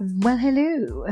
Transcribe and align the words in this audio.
Well, 0.00 0.38
hello. 0.38 1.04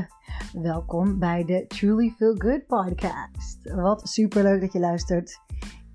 Welkom 0.53 1.19
bij 1.19 1.45
de 1.45 1.67
Truly 1.67 2.15
Feel 2.17 2.35
Good 2.37 2.67
podcast. 2.67 3.73
Wat 3.75 4.09
super 4.09 4.43
leuk 4.43 4.61
dat 4.61 4.73
je 4.73 4.79
luistert. 4.79 5.41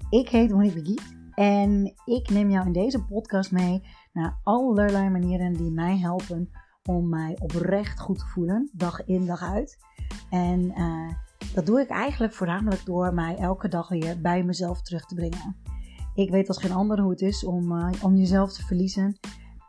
Ik 0.10 0.30
heet 0.30 0.52
Monique 0.52 1.02
en 1.32 1.94
ik 2.06 2.30
neem 2.30 2.50
jou 2.50 2.66
in 2.66 2.72
deze 2.72 3.04
podcast 3.04 3.52
mee 3.52 3.84
naar 4.12 4.40
allerlei 4.44 5.10
manieren 5.10 5.54
die 5.54 5.72
mij 5.72 5.98
helpen 5.98 6.50
om 6.84 7.10
mij 7.10 7.38
oprecht 7.42 8.00
goed 8.00 8.20
te 8.20 8.26
voelen, 8.26 8.70
dag 8.74 9.06
in 9.06 9.26
dag 9.26 9.42
uit. 9.42 9.78
En 10.30 10.62
uh, 10.62 11.12
dat 11.54 11.66
doe 11.66 11.82
ik 11.82 11.90
eigenlijk 11.90 12.34
voornamelijk 12.34 12.86
door 12.86 13.14
mij 13.14 13.38
elke 13.38 13.68
dag 13.68 13.90
weer 13.90 14.22
bij 14.22 14.44
mezelf 14.44 14.82
terug 14.82 15.06
te 15.06 15.16
brengen. 15.16 15.56
Ik 16.16 16.30
weet 16.30 16.48
als 16.48 16.58
geen 16.58 16.72
ander 16.72 17.00
hoe 17.00 17.12
het 17.12 17.22
is 17.22 17.46
om, 17.46 17.72
uh, 17.72 17.90
om 18.02 18.16
jezelf 18.16 18.54
te 18.54 18.66
verliezen. 18.66 19.20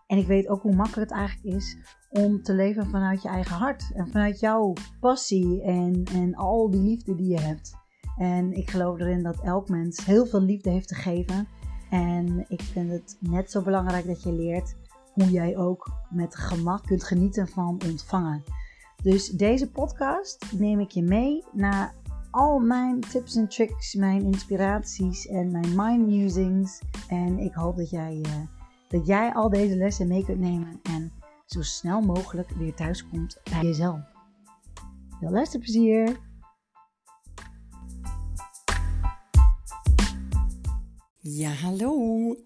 En 0.07 0.19
ik 0.19 0.27
weet 0.27 0.49
ook 0.49 0.63
hoe 0.63 0.75
makkelijk 0.75 1.11
het 1.11 1.19
eigenlijk 1.19 1.57
is 1.57 1.77
om 2.15 2.43
te 2.43 2.55
leven 2.55 2.87
vanuit 2.87 3.23
je 3.23 3.29
eigen 3.29 3.57
hart. 3.57 3.91
En 3.95 4.09
vanuit 4.09 4.41
jouw 4.41 4.73
passie 5.01 5.63
en, 5.63 6.05
en 6.13 6.35
al 6.35 6.71
die 6.71 6.83
liefde 6.83 7.15
die 7.15 7.31
je 7.31 7.41
hebt. 7.41 7.73
En 8.19 8.53
ik 8.53 8.71
geloof 8.71 8.99
erin 8.99 9.23
dat 9.23 9.41
elk 9.41 9.69
mens 9.69 10.05
heel 10.05 10.27
veel 10.27 10.41
liefde 10.41 10.71
heeft 10.71 10.89
te 10.89 10.95
geven. 10.95 11.49
En 11.91 12.45
ik 12.49 12.63
vind 12.63 12.91
het 12.91 13.17
net 13.21 13.51
zo 13.51 13.63
belangrijk 13.63 14.07
dat 14.07 14.23
je 14.23 14.33
leert 14.33 14.75
hoe 15.13 15.31
jij 15.31 15.57
ook 15.57 15.91
met 16.11 16.37
gemak 16.37 16.87
kunt 16.87 17.05
genieten 17.05 17.49
van 17.49 17.81
ontvangen. 17.89 18.43
Dus 19.03 19.29
deze 19.29 19.71
podcast 19.71 20.53
neem 20.59 20.81
ik 20.81 20.91
je 20.91 21.03
mee 21.03 21.45
naar 21.53 21.95
al 22.31 22.59
mijn 22.59 23.01
tips 23.01 23.37
en 23.37 23.49
tricks, 23.49 23.95
mijn 23.95 24.23
inspiraties 24.23 25.27
en 25.27 25.51
mijn 25.51 25.73
mind 25.77 26.07
musings. 26.07 26.81
En 27.09 27.39
ik 27.39 27.55
hoop 27.55 27.77
dat 27.77 27.91
jij, 27.91 28.15
uh, 28.27 28.33
dat 28.89 29.07
jij 29.07 29.33
al 29.33 29.49
deze 29.49 29.77
lessen 29.77 30.09
mee 30.09 30.25
kunt 30.25 30.41
nemen 30.41 30.81
en 30.83 31.13
zo 31.47 31.63
snel 31.63 32.01
mogelijk 32.01 32.51
weer 32.51 32.75
thuis 32.75 33.09
komt 33.09 33.41
bij 33.51 33.63
jezelf. 33.63 34.01
Veel 35.21 35.31
luisterplezier! 35.31 36.21
Ja, 41.19 41.51
hallo. 41.51 42.37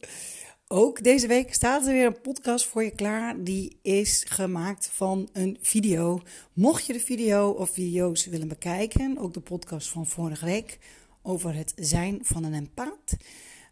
Ook 0.69 1.03
deze 1.03 1.27
week 1.27 1.55
staat 1.55 1.87
er 1.87 1.93
weer 1.93 2.07
een 2.07 2.21
podcast 2.21 2.67
voor 2.67 2.85
je 2.85 2.91
klaar. 2.91 3.45
Die 3.45 3.79
is 3.83 4.25
gemaakt 4.29 4.89
van 4.93 5.29
een 5.33 5.59
video. 5.61 6.21
Mocht 6.53 6.87
je 6.87 6.93
de 6.93 7.01
video 7.01 7.51
of 7.51 7.71
video's 7.71 8.27
willen 8.27 8.49
bekijken, 8.49 9.19
ook 9.19 9.35
de 9.35 9.41
podcast 9.41 9.89
van 9.89 10.07
vorige 10.07 10.45
week 10.45 10.79
over 11.23 11.55
het 11.55 11.73
zijn 11.77 12.19
van 12.23 12.45
een 12.45 12.55
empaat. 12.55 13.17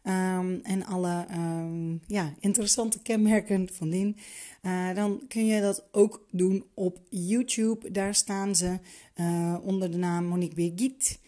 Um, 0.09 0.61
en 0.63 0.85
alle 0.85 1.27
um, 1.31 2.01
ja, 2.07 2.35
interessante 2.41 3.03
kenmerken 3.03 3.69
van 3.73 3.91
dien. 3.91 4.17
Uh, 4.63 4.95
dan 4.95 5.23
kun 5.29 5.47
je 5.47 5.61
dat 5.61 5.89
ook 5.93 6.27
doen 6.31 6.65
op 6.75 7.01
YouTube. 7.11 7.91
Daar 7.91 8.15
staan 8.15 8.55
ze 8.55 8.79
uh, 9.17 9.57
onder 9.63 9.91
de 9.91 9.97
naam 9.97 10.25
Monique 10.25 10.55
Birgit. 10.55 11.19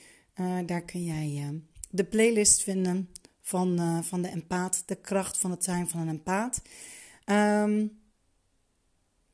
Uh, 0.41 0.59
daar 0.67 0.83
kun 0.83 1.05
jij 1.05 1.61
de 1.91 2.05
playlist 2.05 2.62
vinden 2.62 3.09
van, 3.41 4.03
van 4.05 4.23
de 4.23 4.31
empaat, 4.31 4.83
de 4.87 4.97
kracht 4.97 5.39
van 5.39 5.51
het 5.51 5.65
zijn 5.65 5.89
van 5.89 6.01
een 6.01 6.09
empaat. 6.09 6.62
Um, 7.27 7.99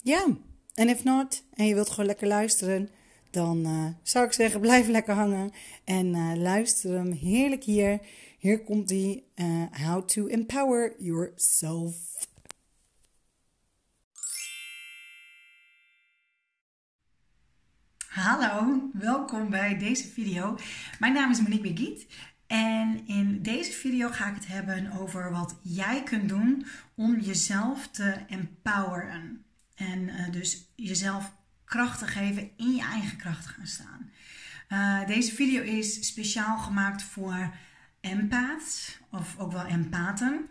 ja, 0.01 0.27
en 0.75 0.89
if 0.89 1.05
not, 1.05 1.45
en 1.55 1.67
je 1.67 1.75
wilt 1.75 1.91
gewoon 1.91 2.07
lekker 2.07 2.27
luisteren, 2.27 2.89
dan 3.31 3.67
uh, 3.67 3.87
zou 4.03 4.27
ik 4.27 4.33
zeggen, 4.33 4.61
blijf 4.61 4.89
lekker 4.89 5.15
hangen 5.15 5.51
en 5.85 6.39
luister 6.39 6.93
hem 6.93 7.13
heerlijk 7.13 7.65
hier. 7.65 8.01
Hier 8.45 8.65
komt 8.65 8.89
die 8.89 9.25
How 9.71 10.07
to 10.07 10.27
Empower 10.27 10.95
Yourself. 10.99 11.97
Hallo, 18.09 18.91
welkom 18.93 19.51
bij 19.51 19.79
deze 19.79 20.09
video. 20.09 20.59
Mijn 20.99 21.13
naam 21.13 21.31
is 21.31 21.41
Monique 21.41 21.73
Begiet 21.73 22.07
en 22.47 23.07
in 23.07 23.43
deze 23.43 23.73
video 23.73 24.09
ga 24.09 24.29
ik 24.29 24.35
het 24.35 24.47
hebben 24.47 24.93
over 24.93 25.31
wat 25.31 25.59
jij 25.63 26.03
kunt 26.03 26.29
doen 26.29 26.67
om 26.95 27.21
jezelf 27.21 27.89
te 27.89 28.17
empoweren. 28.29 29.45
En 29.75 30.01
uh, 30.09 30.31
dus 30.31 30.73
jezelf 30.77 31.33
kracht 31.65 31.99
te 31.99 32.07
geven, 32.07 32.51
in 32.57 32.75
je 32.75 32.83
eigen 32.83 33.17
kracht 33.17 33.43
te 33.43 33.49
gaan 33.49 33.67
staan. 33.67 34.11
Uh, 34.69 35.07
deze 35.07 35.35
video 35.35 35.63
is 35.63 36.07
speciaal 36.07 36.59
gemaakt 36.59 37.03
voor 37.03 37.55
empaths, 38.05 38.99
of 39.11 39.39
ook 39.39 39.53
wel 39.53 39.67
empathen. 39.67 40.49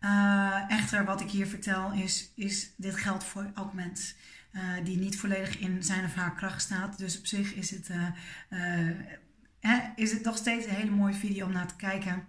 Uh, 0.00 0.64
echter, 0.68 1.04
wat 1.04 1.20
ik 1.20 1.30
hier 1.30 1.46
vertel 1.46 1.92
is, 1.92 2.32
is 2.34 2.70
dit 2.76 2.96
geldt 2.96 3.24
voor 3.24 3.50
elk 3.54 3.72
mens. 3.72 4.14
die 4.84 4.98
niet 4.98 5.18
volledig 5.18 5.58
in 5.58 5.82
zijn 5.82 6.04
of 6.04 6.14
haar 6.14 6.34
kracht 6.34 6.62
staat. 6.62 6.98
Dus 6.98 7.18
op 7.18 7.26
zich 7.26 7.54
is 7.54 7.70
het 7.70 7.88
hè, 9.60 9.78
is 9.94 10.12
het 10.12 10.24
nog 10.24 10.36
steeds 10.36 10.66
een 10.66 10.74
hele 10.74 10.90
mooie 10.90 11.14
video 11.14 11.46
om 11.46 11.52
naar 11.52 11.66
te 11.66 11.76
kijken. 11.76 12.24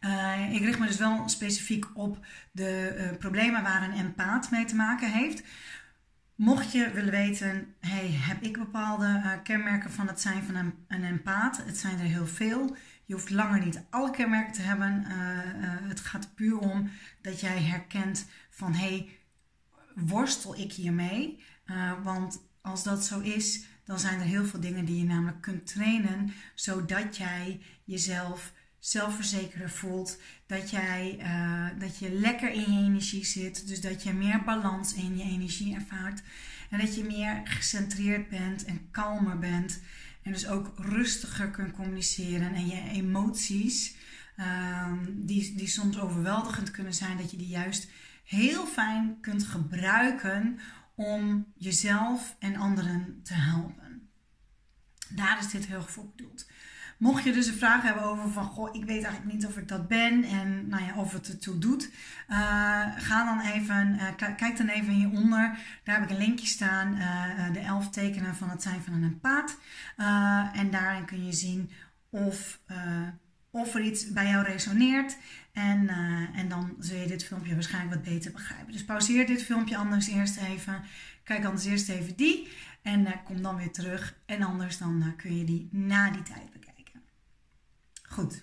Uh, 0.00 0.54
ik 0.54 0.62
richt 0.62 0.78
me 0.78 0.86
dus 0.86 0.96
wel 0.96 1.28
specifiek 1.28 1.86
op 1.94 2.26
de 2.52 2.96
uh, 2.98 3.18
problemen 3.18 3.62
waar 3.62 3.82
een 3.82 3.98
empaat 3.98 4.50
mee 4.50 4.64
te 4.64 4.74
maken 4.74 5.12
heeft. 5.12 5.42
Mocht 6.36 6.72
je 6.72 6.90
willen 6.90 7.10
weten, 7.10 7.74
hey, 7.80 8.10
heb 8.10 8.42
ik 8.42 8.58
bepaalde 8.58 9.06
uh, 9.06 9.32
kenmerken 9.42 9.90
van 9.90 10.06
het 10.06 10.20
zijn 10.20 10.42
van 10.42 10.54
een, 10.54 10.74
een? 10.88 11.20
Het 11.66 11.76
zijn 11.78 11.98
er 11.98 12.04
heel 12.04 12.26
veel. 12.26 12.76
Je 13.04 13.14
hoeft 13.14 13.30
langer 13.30 13.64
niet 13.64 13.82
alle 13.90 14.10
kenmerken 14.10 14.52
te 14.52 14.62
hebben. 14.62 15.04
het 15.88 16.00
gaat 16.00 16.34
puur 16.34 16.58
om 16.58 16.90
dat 17.22 17.40
jij 17.40 17.62
herkent 17.62 18.26
van, 18.50 18.74
hey, 18.74 19.08
worstel 19.94 20.58
ik 20.58 20.72
hiermee? 20.72 21.42
want 22.02 22.40
als 22.60 22.82
dat 22.82 23.04
zo 23.04 23.20
is, 23.20 23.66
dan 23.84 23.98
zijn 23.98 24.20
er 24.20 24.26
heel 24.26 24.44
veel 24.44 24.60
dingen 24.60 24.84
die 24.84 24.98
je 24.98 25.04
namelijk 25.04 25.40
kunt 25.40 25.66
trainen, 25.66 26.32
zodat 26.54 27.16
jij 27.16 27.60
jezelf 27.84 28.52
zelfverzekerder 28.88 29.70
voelt, 29.70 30.18
dat, 30.46 30.70
jij, 30.70 31.18
uh, 31.20 31.80
dat 31.80 31.98
je 31.98 32.10
lekker 32.10 32.50
in 32.50 32.72
je 32.72 32.84
energie 32.84 33.24
zit, 33.24 33.68
dus 33.68 33.80
dat 33.80 34.02
je 34.02 34.12
meer 34.12 34.42
balans 34.44 34.94
in 34.94 35.16
je 35.16 35.24
energie 35.24 35.74
ervaart 35.74 36.22
en 36.70 36.78
dat 36.78 36.94
je 36.94 37.04
meer 37.04 37.40
gecentreerd 37.44 38.28
bent 38.28 38.64
en 38.64 38.90
kalmer 38.90 39.38
bent 39.38 39.80
en 40.22 40.32
dus 40.32 40.46
ook 40.46 40.72
rustiger 40.76 41.50
kunt 41.50 41.72
communiceren 41.72 42.54
en 42.54 42.66
je 42.66 42.82
emoties, 42.90 43.96
uh, 44.36 44.92
die, 45.08 45.54
die 45.54 45.68
soms 45.68 45.98
overweldigend 45.98 46.70
kunnen 46.70 46.94
zijn, 46.94 47.16
dat 47.16 47.30
je 47.30 47.36
die 47.36 47.48
juist 47.48 47.88
heel 48.24 48.66
fijn 48.66 49.20
kunt 49.20 49.44
gebruiken 49.44 50.58
om 50.94 51.52
jezelf 51.56 52.36
en 52.38 52.56
anderen 52.56 53.20
te 53.22 53.34
helpen. 53.34 54.08
Daar 55.08 55.38
is 55.38 55.50
dit 55.50 55.66
heel 55.66 55.82
voor 55.82 56.10
bedoeld. 56.16 56.46
Mocht 56.96 57.24
je 57.24 57.32
dus 57.32 57.46
een 57.46 57.54
vraag 57.54 57.82
hebben 57.82 58.02
over 58.02 58.30
van, 58.30 58.44
goh, 58.44 58.74
ik 58.74 58.84
weet 58.84 59.04
eigenlijk 59.04 59.34
niet 59.34 59.46
of 59.46 59.56
ik 59.56 59.68
dat 59.68 59.88
ben 59.88 60.24
en 60.24 60.68
nou 60.68 60.84
ja, 60.84 60.94
of 60.94 61.12
het 61.12 61.28
ertoe 61.28 61.58
doet, 61.58 61.90
uh, 62.28 62.36
ga 62.96 63.24
dan 63.24 63.40
even, 63.40 63.94
uh, 63.94 64.34
kijk 64.36 64.56
dan 64.56 64.68
even 64.68 64.92
hieronder. 64.92 65.58
Daar 65.84 65.94
heb 65.94 66.04
ik 66.04 66.10
een 66.10 66.24
linkje 66.24 66.46
staan, 66.46 66.94
uh, 66.94 67.52
de 67.52 67.58
elf 67.58 67.90
tekenen 67.90 68.36
van 68.36 68.50
het 68.50 68.62
zijn 68.62 68.82
van 68.82 68.92
een 68.92 69.02
empaat. 69.02 69.58
en 70.52 70.70
daarin 70.70 71.04
kun 71.04 71.26
je 71.26 71.32
zien 71.32 71.70
of, 72.10 72.60
of 73.50 73.74
er 73.74 73.80
iets 73.80 74.12
bij 74.12 74.28
jou 74.28 74.44
resoneert. 74.44 75.16
En, 75.52 75.88
en 76.34 76.48
dan 76.48 76.76
zul 76.78 76.98
je 76.98 77.06
dit 77.06 77.24
filmpje 77.24 77.54
waarschijnlijk 77.54 77.94
wat 77.94 78.14
beter 78.14 78.32
begrijpen. 78.32 78.72
Dus 78.72 78.84
pauzeer 78.84 79.26
dit 79.26 79.42
filmpje 79.42 79.76
anders 79.76 80.08
eerst 80.08 80.36
even. 80.36 80.82
Kijk 81.24 81.44
anders 81.44 81.64
eerst 81.64 81.88
even 81.88 82.16
die. 82.16 82.48
En 82.82 83.06
kom 83.24 83.42
dan 83.42 83.56
weer 83.56 83.72
terug. 83.72 84.14
En 84.26 84.42
anders 84.42 84.78
dan 84.78 85.14
kun 85.16 85.38
je 85.38 85.44
die 85.44 85.68
na 85.70 86.10
die 86.10 86.22
tijd 86.22 86.44
bekijken. 86.44 86.65
Goed. 88.16 88.42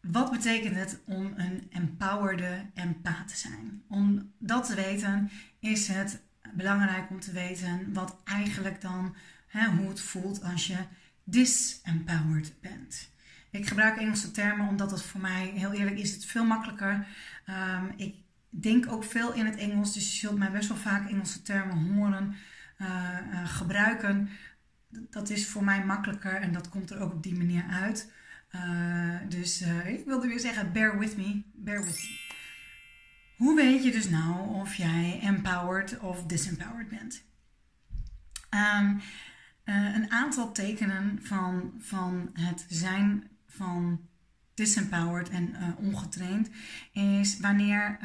Wat 0.00 0.30
betekent 0.30 0.74
het 0.74 1.00
om 1.04 1.32
een 1.36 1.66
empowerde 1.70 2.66
empath 2.74 3.28
te 3.28 3.36
zijn? 3.36 3.82
Om 3.88 4.32
dat 4.38 4.66
te 4.66 4.74
weten 4.74 5.30
is 5.58 5.88
het 5.88 6.22
belangrijk 6.52 7.10
om 7.10 7.20
te 7.20 7.32
weten 7.32 7.92
wat 7.92 8.16
eigenlijk 8.24 8.80
dan, 8.80 9.16
hè, 9.46 9.68
hoe 9.68 9.88
het 9.88 10.00
voelt 10.00 10.42
als 10.42 10.66
je 10.66 10.76
disempowered 11.24 12.60
bent. 12.60 13.10
Ik 13.50 13.66
gebruik 13.66 13.96
Engelse 13.96 14.30
termen 14.30 14.68
omdat 14.68 14.90
het 14.90 15.02
voor 15.02 15.20
mij, 15.20 15.46
heel 15.46 15.72
eerlijk, 15.72 15.98
is 15.98 16.12
het 16.12 16.24
veel 16.24 16.44
makkelijker. 16.44 17.06
Um, 17.48 17.92
ik 17.96 18.14
denk 18.48 18.92
ook 18.92 19.04
veel 19.04 19.32
in 19.32 19.46
het 19.46 19.56
Engels, 19.56 19.94
dus 19.94 20.12
je 20.12 20.26
zult 20.26 20.38
mij 20.38 20.50
best 20.50 20.68
wel 20.68 20.78
vaak 20.78 21.08
Engelse 21.08 21.42
termen 21.42 21.94
horen 21.94 22.36
uh, 22.78 23.18
uh, 23.32 23.48
gebruiken. 23.48 24.28
Dat 24.90 25.30
is 25.30 25.48
voor 25.48 25.64
mij 25.64 25.84
makkelijker 25.84 26.34
en 26.34 26.52
dat 26.52 26.68
komt 26.68 26.90
er 26.90 27.00
ook 27.00 27.12
op 27.12 27.22
die 27.22 27.36
manier 27.36 27.64
uit. 27.70 28.12
Uh, 28.54 29.16
dus 29.28 29.62
ik 29.86 30.04
wilde 30.04 30.28
weer 30.28 30.40
zeggen, 30.40 30.72
bear 30.72 30.98
with 30.98 31.16
me, 31.16 31.42
bear 31.54 31.84
with 31.84 31.96
me. 31.96 32.36
Hoe 33.36 33.56
weet 33.56 33.84
je 33.84 33.90
dus 33.90 34.08
nou 34.08 34.54
of 34.54 34.74
jij 34.74 35.20
empowered 35.22 35.98
of 35.98 36.22
disempowered 36.22 36.88
bent? 36.88 37.24
Um, 38.50 39.00
een 39.64 40.10
aantal 40.10 40.52
tekenen 40.52 41.18
van, 41.22 41.72
van 41.78 42.30
het 42.32 42.66
zijn 42.68 43.28
van 43.46 44.00
disempowered 44.54 45.28
en 45.28 45.56
ongetraind 45.76 46.50
is 46.92 47.40
wanneer 47.40 47.98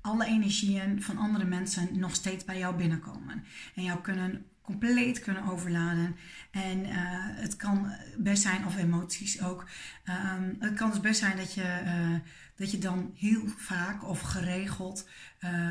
alle 0.00 0.26
energieën 0.26 1.02
van 1.02 1.16
andere 1.16 1.44
mensen 1.44 1.98
nog 1.98 2.14
steeds 2.14 2.44
bij 2.44 2.58
jou 2.58 2.76
binnenkomen. 2.76 3.44
En 3.74 3.82
jou 3.82 4.00
kunnen 4.00 4.46
compleet 4.68 5.20
kunnen 5.20 5.44
overladen. 5.44 6.16
En 6.50 6.78
uh, 6.78 6.92
het 7.44 7.56
kan 7.56 7.92
best 8.18 8.42
zijn, 8.42 8.66
of 8.66 8.76
emoties 8.76 9.42
ook. 9.42 9.68
Um, 10.04 10.56
het 10.58 10.74
kan 10.74 10.90
dus 10.90 11.00
best 11.00 11.20
zijn 11.20 11.36
dat 11.36 11.54
je, 11.54 11.80
uh, 11.84 12.18
dat 12.56 12.70
je 12.70 12.78
dan 12.78 13.12
heel 13.14 13.46
vaak 13.56 14.08
of 14.08 14.20
geregeld 14.20 15.08
uh, 15.40 15.70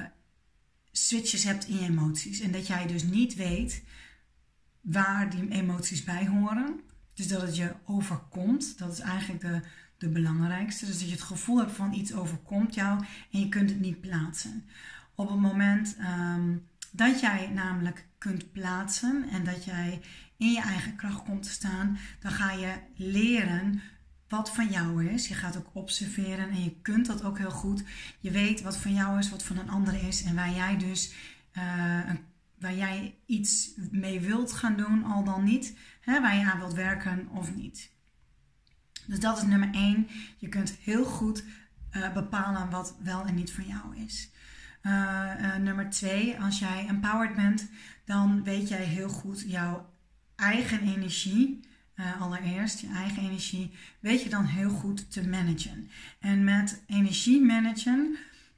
switches 0.92 1.44
hebt 1.44 1.68
in 1.68 1.76
je 1.76 1.88
emoties. 1.88 2.40
En 2.40 2.52
dat 2.52 2.68
jij 2.68 2.88
dus 2.88 3.04
niet 3.04 3.36
weet 3.36 3.84
waar 4.82 5.30
die 5.30 5.50
emoties 5.50 6.04
bij 6.04 6.28
horen. 6.28 6.80
Dus 7.14 7.28
dat 7.28 7.42
het 7.42 7.56
je 7.56 7.74
overkomt. 7.86 8.78
Dat 8.78 8.92
is 8.92 9.00
eigenlijk 9.00 9.42
de, 9.42 9.62
de 9.98 10.10
belangrijkste. 10.10 10.86
Dus 10.86 11.00
dat 11.00 11.08
je 11.08 11.16
het 11.16 11.22
gevoel 11.22 11.58
hebt 11.58 11.76
van 11.76 11.94
iets 11.94 12.14
overkomt 12.14 12.74
jou 12.74 13.00
en 13.32 13.40
je 13.40 13.50
kunt 13.50 13.70
het 13.70 13.80
niet 13.80 14.02
plaatsen. 14.02 14.66
Op 15.16 15.30
het 15.30 15.40
moment 15.40 15.98
um, 16.00 16.68
dat 16.92 17.20
jij 17.20 17.50
namelijk 17.54 18.07
kunt 18.18 18.52
plaatsen 18.52 19.30
en 19.32 19.44
dat 19.44 19.66
jij 19.66 20.02
in 20.38 20.52
je 20.52 20.62
eigen 20.62 20.96
kracht 20.96 21.24
komt 21.24 21.44
te 21.44 21.50
staan, 21.50 21.98
dan 22.20 22.32
ga 22.32 22.52
je 22.52 22.74
leren 22.96 23.82
wat 24.28 24.52
van 24.52 24.68
jou 24.70 25.06
is. 25.06 25.28
Je 25.28 25.34
gaat 25.34 25.58
ook 25.58 25.70
observeren 25.74 26.50
en 26.50 26.64
je 26.64 26.76
kunt 26.82 27.06
dat 27.06 27.24
ook 27.24 27.38
heel 27.38 27.52
goed. 27.52 27.84
Je 28.20 28.32
weet 28.32 28.62
wat 28.62 28.78
van 28.78 28.94
jou 28.94 29.20
is, 29.20 29.30
wat 29.30 29.44
van 29.44 29.58
een 29.58 29.70
ander 29.70 30.08
is 30.08 30.24
en 30.24 30.36
waar 30.36 30.54
jij 30.54 30.78
dus 30.78 31.14
uh, 31.58 32.12
waar 32.60 32.76
jij 32.76 33.16
iets 33.26 33.72
mee 33.92 34.20
wilt 34.20 34.54
gaan 34.54 34.78
doen, 34.78 35.04
al 35.04 35.24
dan 35.24 35.44
niet, 35.44 35.78
hè, 36.02 36.22
waar 36.22 36.36
je 36.36 36.52
aan 36.52 36.60
wilt 36.60 36.74
werken 36.74 37.28
of 37.28 37.56
niet. 37.56 37.92
Dus 39.06 39.20
dat 39.20 39.38
is 39.38 39.44
nummer 39.44 39.70
1. 39.74 40.08
Je 40.38 40.50
kunt 40.50 40.70
heel 40.82 41.06
goed 41.06 41.44
uh, 41.92 42.14
bepalen 42.14 42.70
wat 42.70 42.96
wel 43.04 43.26
en 43.26 43.36
niet 43.36 43.52
van 43.52 43.66
jou 43.66 43.98
is. 43.98 44.32
Uh, 44.82 45.56
nummer 45.56 45.90
2, 45.90 46.42
als 46.42 46.60
jij 46.60 46.86
empowered 46.88 47.36
bent, 47.36 47.70
dan 48.08 48.44
weet 48.44 48.68
jij 48.68 48.84
heel 48.84 49.10
goed 49.10 49.44
jouw 49.48 49.94
eigen 50.36 50.82
energie. 50.82 51.66
allereerst, 52.20 52.80
je 52.80 52.88
eigen 52.88 53.24
energie, 53.24 53.72
weet 54.00 54.24
je 54.24 54.30
dan 54.30 54.46
heel 54.46 54.70
goed 54.70 55.12
te 55.12 55.28
managen. 55.28 55.90
En 56.20 56.44
met 56.44 56.84
energie 56.88 57.42
managen 57.42 58.18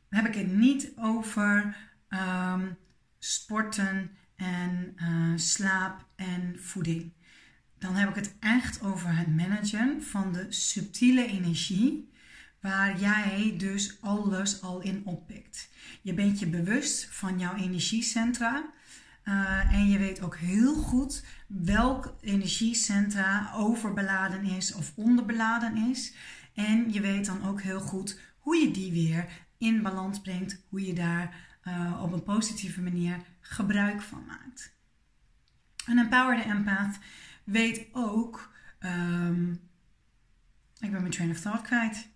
heb 0.10 0.26
ik 0.26 0.36
het 0.36 0.52
niet 0.54 0.92
over 0.96 1.78
um, 2.10 2.78
sporten 3.20 4.12
en 4.36 4.94
slaap 5.36 6.06
en 6.16 6.56
voeding 6.60 7.12
dan 7.80 7.96
heb 7.96 8.10
ik 8.10 8.16
het 8.16 8.36
echt 8.40 8.82
over 8.82 9.18
het 9.18 9.36
managen 9.36 10.04
van 10.04 10.34
de 10.34 10.46
subtiele 10.50 11.26
energie, 11.26 12.12
waar 12.62 13.00
jij 13.00 13.56
dus 13.58 13.98
alles 14.02 14.62
al 14.62 14.82
in 14.82 15.02
oppikt. 15.06 15.70
Je 16.02 16.14
bent 16.14 16.40
je 16.40 16.48
bewust 16.48 17.08
van 17.12 17.40
jouw 17.40 17.56
energiecentra. 17.56 18.74
Uh, 19.30 19.74
en 19.74 19.90
je 19.90 19.98
weet 19.98 20.22
ook 20.22 20.38
heel 20.38 20.76
goed 20.76 21.26
welk 21.48 22.16
energiecentra 22.22 23.52
overbeladen 23.54 24.44
is 24.44 24.74
of 24.74 24.92
onderbeladen 24.96 25.90
is. 25.90 26.14
En 26.54 26.94
je 26.94 27.02
weet 27.02 27.26
dan 27.26 27.46
ook 27.46 27.62
heel 27.62 27.80
goed 27.80 28.20
hoe 28.38 28.56
je 28.56 28.72
die 28.72 28.92
weer 28.92 29.28
in 29.58 29.82
balans 29.82 30.22
brengt, 30.22 30.64
hoe 30.70 30.86
je 30.86 30.94
daar 30.94 31.48
uh, 31.64 32.02
op 32.04 32.12
een 32.12 32.24
positieve 32.24 32.82
manier 32.82 33.18
gebruik 33.42 34.02
van 34.02 34.26
maakt. 34.26 34.74
Een 35.86 35.98
empowered 35.98 36.46
empath 36.46 37.00
weet 37.44 37.88
ook. 37.92 38.54
Um, 38.80 39.52
ik 40.80 40.92
ben 40.92 41.02
mijn 41.02 41.10
train 41.10 41.30
of 41.30 41.40
thought 41.40 41.62
kwijt. 41.62 42.10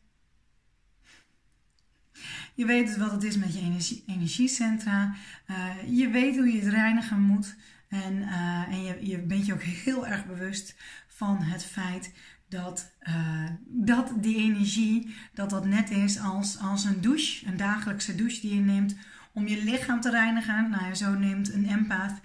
Je 2.53 2.65
weet 2.65 2.87
dus 2.87 2.97
wat 2.97 3.11
het 3.11 3.23
is 3.23 3.37
met 3.37 3.53
je 3.53 3.59
energie, 3.59 4.03
energiecentra. 4.07 5.15
Uh, 5.47 5.97
je 5.97 6.09
weet 6.09 6.35
hoe 6.35 6.51
je 6.51 6.59
het 6.59 6.73
reinigen 6.73 7.19
moet. 7.19 7.55
En, 7.87 8.13
uh, 8.13 8.67
en 8.69 8.83
je, 8.83 8.97
je 9.01 9.19
bent 9.19 9.45
je 9.45 9.53
ook 9.53 9.61
heel 9.61 10.07
erg 10.07 10.25
bewust 10.25 10.75
van 11.07 11.37
het 11.37 11.65
feit 11.65 12.13
dat, 12.49 12.93
uh, 13.03 13.49
dat 13.67 14.13
die 14.17 14.37
energie, 14.37 15.15
dat 15.33 15.49
dat 15.49 15.65
net 15.65 15.89
is 15.89 16.19
als, 16.19 16.59
als 16.59 16.83
een 16.83 17.01
douche, 17.01 17.47
een 17.47 17.57
dagelijkse 17.57 18.15
douche 18.15 18.41
die 18.41 18.55
je 18.55 18.61
neemt 18.61 18.95
om 19.33 19.47
je 19.47 19.63
lichaam 19.63 20.01
te 20.01 20.09
reinigen. 20.09 20.69
Nou, 20.69 20.95
zo 20.95 21.13
neemt 21.13 21.53
een 21.53 21.69
empath, 21.69 22.19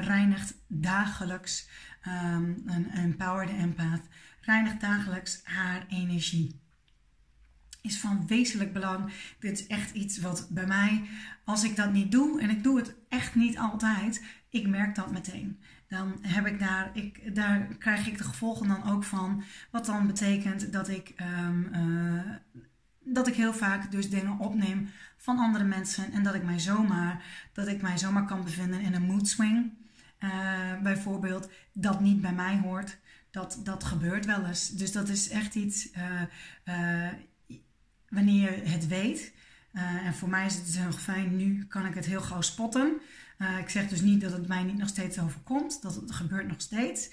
reinigt 0.00 0.54
dagelijks 0.68 1.68
um, 2.06 2.62
een 2.66 2.90
empowered 2.90 3.50
empath, 3.50 4.02
reinigt 4.40 4.80
dagelijks 4.80 5.40
haar 5.44 5.86
energie. 5.88 6.61
Is 7.82 7.98
van 7.98 8.26
wezenlijk 8.26 8.72
belang. 8.72 9.12
Dit 9.38 9.58
is 9.58 9.66
echt 9.66 9.94
iets 9.94 10.18
wat 10.18 10.46
bij 10.50 10.66
mij, 10.66 11.02
als 11.44 11.64
ik 11.64 11.76
dat 11.76 11.92
niet 11.92 12.12
doe, 12.12 12.40
en 12.40 12.50
ik 12.50 12.62
doe 12.62 12.76
het 12.76 12.94
echt 13.08 13.34
niet 13.34 13.58
altijd, 13.58 14.22
ik 14.50 14.68
merk 14.68 14.94
dat 14.94 15.12
meteen. 15.12 15.58
Dan 15.88 16.18
heb 16.22 16.46
ik 16.46 16.58
daar, 16.58 16.90
ik, 16.92 17.34
daar 17.34 17.66
krijg 17.78 18.06
ik 18.06 18.18
de 18.18 18.24
gevolgen 18.24 18.68
dan 18.68 18.90
ook 18.90 19.04
van. 19.04 19.42
Wat 19.70 19.86
dan 19.86 20.06
betekent 20.06 20.72
dat 20.72 20.88
ik, 20.88 21.14
um, 21.20 21.70
uh, 21.74 22.22
dat 23.00 23.28
ik 23.28 23.34
heel 23.34 23.54
vaak 23.54 23.90
dus 23.90 24.10
dingen 24.10 24.38
opneem 24.38 24.88
van 25.16 25.38
andere 25.38 25.64
mensen. 25.64 26.12
En 26.12 26.22
dat 26.22 26.34
ik 26.34 26.42
mij 26.42 26.58
zomaar, 26.58 27.24
dat 27.52 27.66
ik 27.66 27.82
mij 27.82 27.98
zomaar 27.98 28.24
kan 28.24 28.44
bevinden 28.44 28.80
in 28.80 28.94
een 28.94 29.06
mood 29.06 29.28
swing. 29.28 29.72
Uh, 30.20 30.30
bijvoorbeeld, 30.82 31.50
dat 31.72 32.00
niet 32.00 32.20
bij 32.20 32.32
mij 32.32 32.58
hoort. 32.58 32.98
Dat, 33.30 33.60
dat 33.64 33.84
gebeurt 33.84 34.26
wel 34.26 34.46
eens. 34.46 34.68
Dus 34.68 34.92
dat 34.92 35.08
is 35.08 35.28
echt 35.28 35.54
iets 35.54 35.88
uh, 36.64 37.08
wanneer 38.12 38.56
je 38.56 38.70
het 38.70 38.86
weet. 38.86 39.32
en 40.04 40.14
voor 40.14 40.28
mij 40.28 40.46
is 40.46 40.54
het 40.54 40.64
dus 40.64 40.78
heel 40.78 40.92
fijn, 40.92 41.36
nu 41.36 41.64
kan 41.64 41.86
ik 41.86 41.94
het 41.94 42.06
heel 42.06 42.20
gauw 42.20 42.40
spotten. 42.40 43.00
ik 43.60 43.68
zeg 43.68 43.88
dus 43.88 44.00
niet 44.00 44.20
dat 44.20 44.32
het 44.32 44.48
mij 44.48 44.62
niet 44.62 44.78
nog 44.78 44.88
steeds 44.88 45.18
overkomt. 45.18 45.82
Dat 45.82 45.94
het 45.94 46.12
gebeurt 46.12 46.48
nog 46.48 46.60
steeds. 46.60 47.10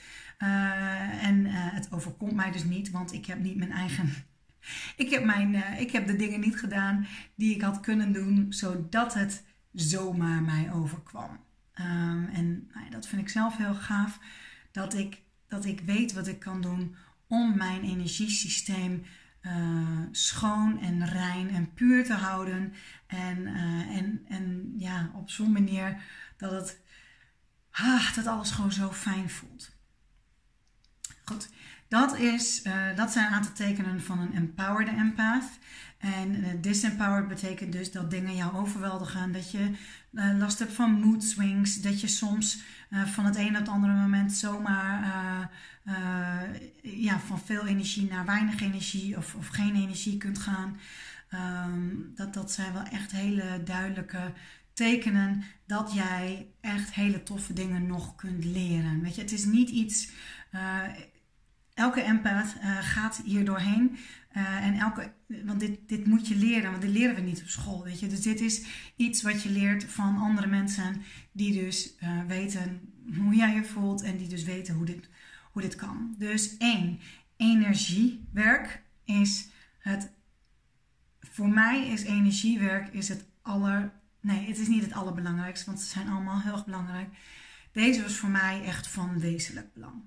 en 1.22 1.46
het 1.46 1.92
overkomt 1.92 2.34
mij 2.34 2.52
dus 2.52 2.64
niet, 2.64 2.92
want 2.92 3.14
ik 3.14 3.26
heb 3.26 3.40
niet 3.40 3.58
mijn 3.58 3.72
eigen 3.72 4.10
ik 5.04 5.10
heb, 5.10 5.24
mijn, 5.24 5.80
ik 5.80 5.92
heb 5.92 6.08
de 6.08 6.16
dingen 6.16 6.40
niet 6.40 6.60
gedaan 6.60 7.08
die 7.36 7.56
ik 7.56 7.62
had 7.62 7.80
kunnen 7.80 8.12
doen, 8.12 8.46
zodat 8.50 9.14
het 9.14 9.44
zomaar 9.74 10.42
mij 10.42 10.72
overkwam. 10.74 11.40
Um, 11.80 12.26
en 12.26 12.70
nou 12.74 12.90
dat 12.90 13.08
vind 13.08 13.22
ik 13.22 13.30
zelf 13.30 13.58
heel 13.58 13.74
gaaf. 13.74 14.20
Dat 14.72 14.94
ik, 14.94 15.22
dat 15.48 15.66
ik 15.66 15.80
weet 15.80 16.14
wat 16.14 16.28
ik 16.28 16.40
kan 16.40 16.62
doen 16.62 16.96
om 17.28 17.58
mijn 17.58 17.84
energiesysteem 17.84 19.04
uh, 19.42 20.06
schoon 20.12 20.80
en 20.80 21.06
rein 21.06 21.50
en 21.50 21.74
puur 21.74 22.06
te 22.06 22.14
houden. 22.14 22.74
En, 23.08 23.38
uh, 23.38 23.98
en, 23.98 24.26
en 24.28 24.74
ja, 24.78 25.12
op 25.16 25.30
zo'n 25.30 25.52
manier 25.52 26.02
dat, 26.38 26.52
het, 26.52 26.82
ah, 27.72 28.16
dat 28.16 28.28
alles 28.28 28.52
gewoon 28.52 28.72
zo 28.72 28.92
fijn 28.92 29.30
voelt. 29.30 29.78
Goed, 31.26 31.50
dat, 31.90 32.18
is, 32.18 32.62
uh, 32.66 32.96
dat 32.96 33.12
zijn 33.12 33.28
een 33.28 33.34
aantal 33.34 33.54
tekenen 33.54 34.02
van 34.02 34.20
een 34.20 34.34
empowered 34.34 34.98
empath. 34.98 35.60
En 35.98 36.36
uh, 36.36 36.48
disempowered 36.62 37.28
betekent 37.28 37.72
dus 37.72 37.92
dat 37.92 38.12
dingen 38.12 38.36
jou 38.36 38.56
overweldigen. 38.56 39.32
Dat 39.32 39.52
je 39.52 39.72
uh, 40.12 40.38
last 40.38 40.60
hebt 40.60 40.74
van 40.74 40.92
mood 40.92 41.24
swings. 41.24 41.82
Dat 41.82 42.02
je 42.02 42.08
soms 42.08 42.62
van 43.06 43.26
het 43.26 43.36
een 43.36 43.48
op 43.48 43.56
het 43.56 43.68
andere 43.68 43.94
moment 43.94 44.34
zomaar 44.34 45.50
ja, 46.82 47.20
van 47.20 47.40
veel 47.40 47.66
energie 47.66 48.10
naar 48.10 48.26
weinig 48.26 48.62
energie 48.62 49.18
of, 49.18 49.36
of 49.36 49.48
geen 49.48 49.76
energie 49.76 50.18
kunt 50.18 50.40
gaan. 50.40 50.78
Um, 51.66 52.12
dat, 52.16 52.34
dat 52.34 52.52
zijn 52.52 52.74
wel 52.74 52.84
echt 52.84 53.12
hele 53.12 53.64
duidelijke 53.64 54.34
tekenen 54.74 55.44
dat 55.66 55.94
jij 55.94 56.48
echt 56.62 56.94
hele 56.94 57.24
toffe 57.24 57.54
dingen 57.54 57.88
nog 57.88 58.16
kunt 58.16 58.46
leren. 58.46 59.02
Weet 59.02 59.16
je, 59.16 59.22
het 59.22 59.32
is 59.32 59.46
niet 59.46 59.70
iets. 59.70 60.12
Elke 61.80 62.02
empath 62.02 62.56
gaat 62.82 63.22
hier 63.26 63.46
doorheen. 63.46 63.98
Uh, 64.38 64.66
en 64.66 64.74
elke, 64.74 65.12
want 65.46 65.60
dit, 65.60 65.80
dit 65.88 66.06
moet 66.06 66.28
je 66.28 66.36
leren, 66.36 66.72
want 66.72 66.82
dit 66.82 66.92
leren 66.92 67.16
we 67.16 67.22
niet 67.22 67.42
op 67.42 67.48
school, 67.48 67.84
weet 67.84 68.00
je. 68.00 68.08
Dus 68.08 68.22
dit 68.22 68.42
is 68.42 68.66
iets 68.96 69.22
wat 69.22 69.42
je 69.42 69.50
leert 69.50 69.84
van 69.84 70.18
andere 70.18 70.48
mensen 70.48 71.02
die 71.32 71.62
dus 71.62 71.94
uh, 72.04 72.24
weten 72.28 72.94
hoe 73.18 73.36
jij 73.36 73.54
je 73.54 73.64
voelt 73.64 74.02
en 74.02 74.18
die 74.18 74.28
dus 74.28 74.44
weten 74.44 74.76
hoe 74.76 74.86
dit, 74.86 75.10
hoe 75.52 75.62
dit 75.62 75.76
kan. 75.76 76.16
Dus 76.18 76.58
één, 76.58 77.00
energiewerk 77.38 78.82
is 79.04 79.48
het, 79.80 80.12
voor 81.20 81.50
mij 81.50 81.88
is 81.88 82.04
energiewerk 82.04 82.94
is 82.94 83.10
het 83.10 83.26
aller, 83.42 83.92
nee, 84.22 84.48
het 84.48 84.58
is 84.58 84.68
niet 84.68 84.84
het 84.84 84.94
allerbelangrijkste, 84.94 85.66
want 85.66 85.80
ze 85.80 85.88
zijn 85.88 86.10
allemaal 86.10 86.42
heel 86.42 86.54
erg 86.54 86.66
belangrijk. 86.66 87.10
Deze 87.72 88.02
was 88.02 88.16
voor 88.16 88.30
mij 88.30 88.64
echt 88.64 88.88
van 88.88 89.20
wezenlijk 89.20 89.74
belang 89.74 90.02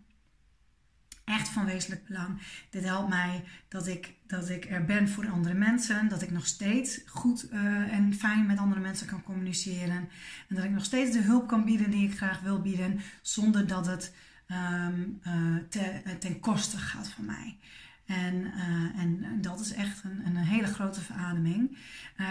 echt 1.24 1.48
van 1.48 1.64
wezenlijk 1.64 2.06
belang. 2.06 2.40
Dit 2.70 2.84
helpt 2.84 3.08
mij 3.08 3.44
dat 3.68 3.86
ik, 3.86 4.14
dat 4.26 4.48
ik 4.48 4.70
er 4.70 4.84
ben 4.84 5.08
voor 5.08 5.30
andere 5.30 5.54
mensen. 5.54 6.08
Dat 6.08 6.22
ik 6.22 6.30
nog 6.30 6.46
steeds 6.46 7.00
goed 7.06 7.46
uh, 7.52 7.92
en 7.92 8.14
fijn 8.14 8.46
met 8.46 8.58
andere 8.58 8.80
mensen 8.80 9.06
kan 9.06 9.22
communiceren. 9.22 10.08
En 10.48 10.56
dat 10.56 10.64
ik 10.64 10.70
nog 10.70 10.84
steeds 10.84 11.12
de 11.12 11.22
hulp 11.22 11.48
kan 11.48 11.64
bieden 11.64 11.90
die 11.90 12.08
ik 12.08 12.16
graag 12.16 12.40
wil 12.40 12.60
bieden. 12.60 13.00
Zonder 13.22 13.66
dat 13.66 13.86
het 13.86 14.14
um, 14.48 15.20
uh, 15.26 15.56
te, 15.68 16.02
ten 16.18 16.40
koste 16.40 16.78
gaat 16.78 17.08
van 17.08 17.24
mij. 17.24 17.58
En, 18.06 18.52
en 18.96 19.38
dat 19.40 19.60
is 19.60 19.72
echt 19.72 20.04
een, 20.04 20.26
een 20.26 20.36
hele 20.36 20.66
grote 20.66 21.00
verademing. 21.00 21.78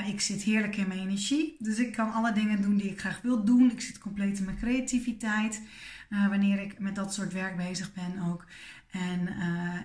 Ik 0.07 0.21
zit 0.21 0.41
heerlijk 0.41 0.75
in 0.75 0.87
mijn 0.87 0.99
energie. 0.99 1.55
Dus 1.59 1.77
ik 1.77 1.93
kan 1.93 2.13
alle 2.13 2.33
dingen 2.33 2.61
doen 2.61 2.77
die 2.77 2.91
ik 2.91 2.99
graag 2.99 3.21
wil 3.21 3.43
doen. 3.43 3.71
Ik 3.71 3.81
zit 3.81 3.99
compleet 3.99 4.39
in 4.39 4.45
mijn 4.45 4.57
creativiteit. 4.57 5.61
Wanneer 6.09 6.61
ik 6.61 6.79
met 6.79 6.95
dat 6.95 7.13
soort 7.13 7.33
werk 7.33 7.57
bezig 7.57 7.93
ben 7.93 8.19
ook. 8.29 8.45
En 8.91 9.29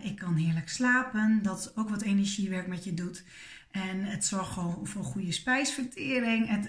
ik 0.02 0.16
kan 0.16 0.34
heerlijk 0.34 0.68
slapen. 0.68 1.42
Dat 1.42 1.72
ook 1.76 1.90
wat 1.90 2.02
energiewerk 2.02 2.66
met 2.66 2.84
je 2.84 2.94
doet. 2.94 3.24
En 3.70 4.04
het 4.04 4.24
zorgt 4.24 4.52
gewoon 4.52 4.86
voor 4.86 5.04
goede 5.04 5.32
spijsvertering. 5.32 6.48
Het, 6.48 6.68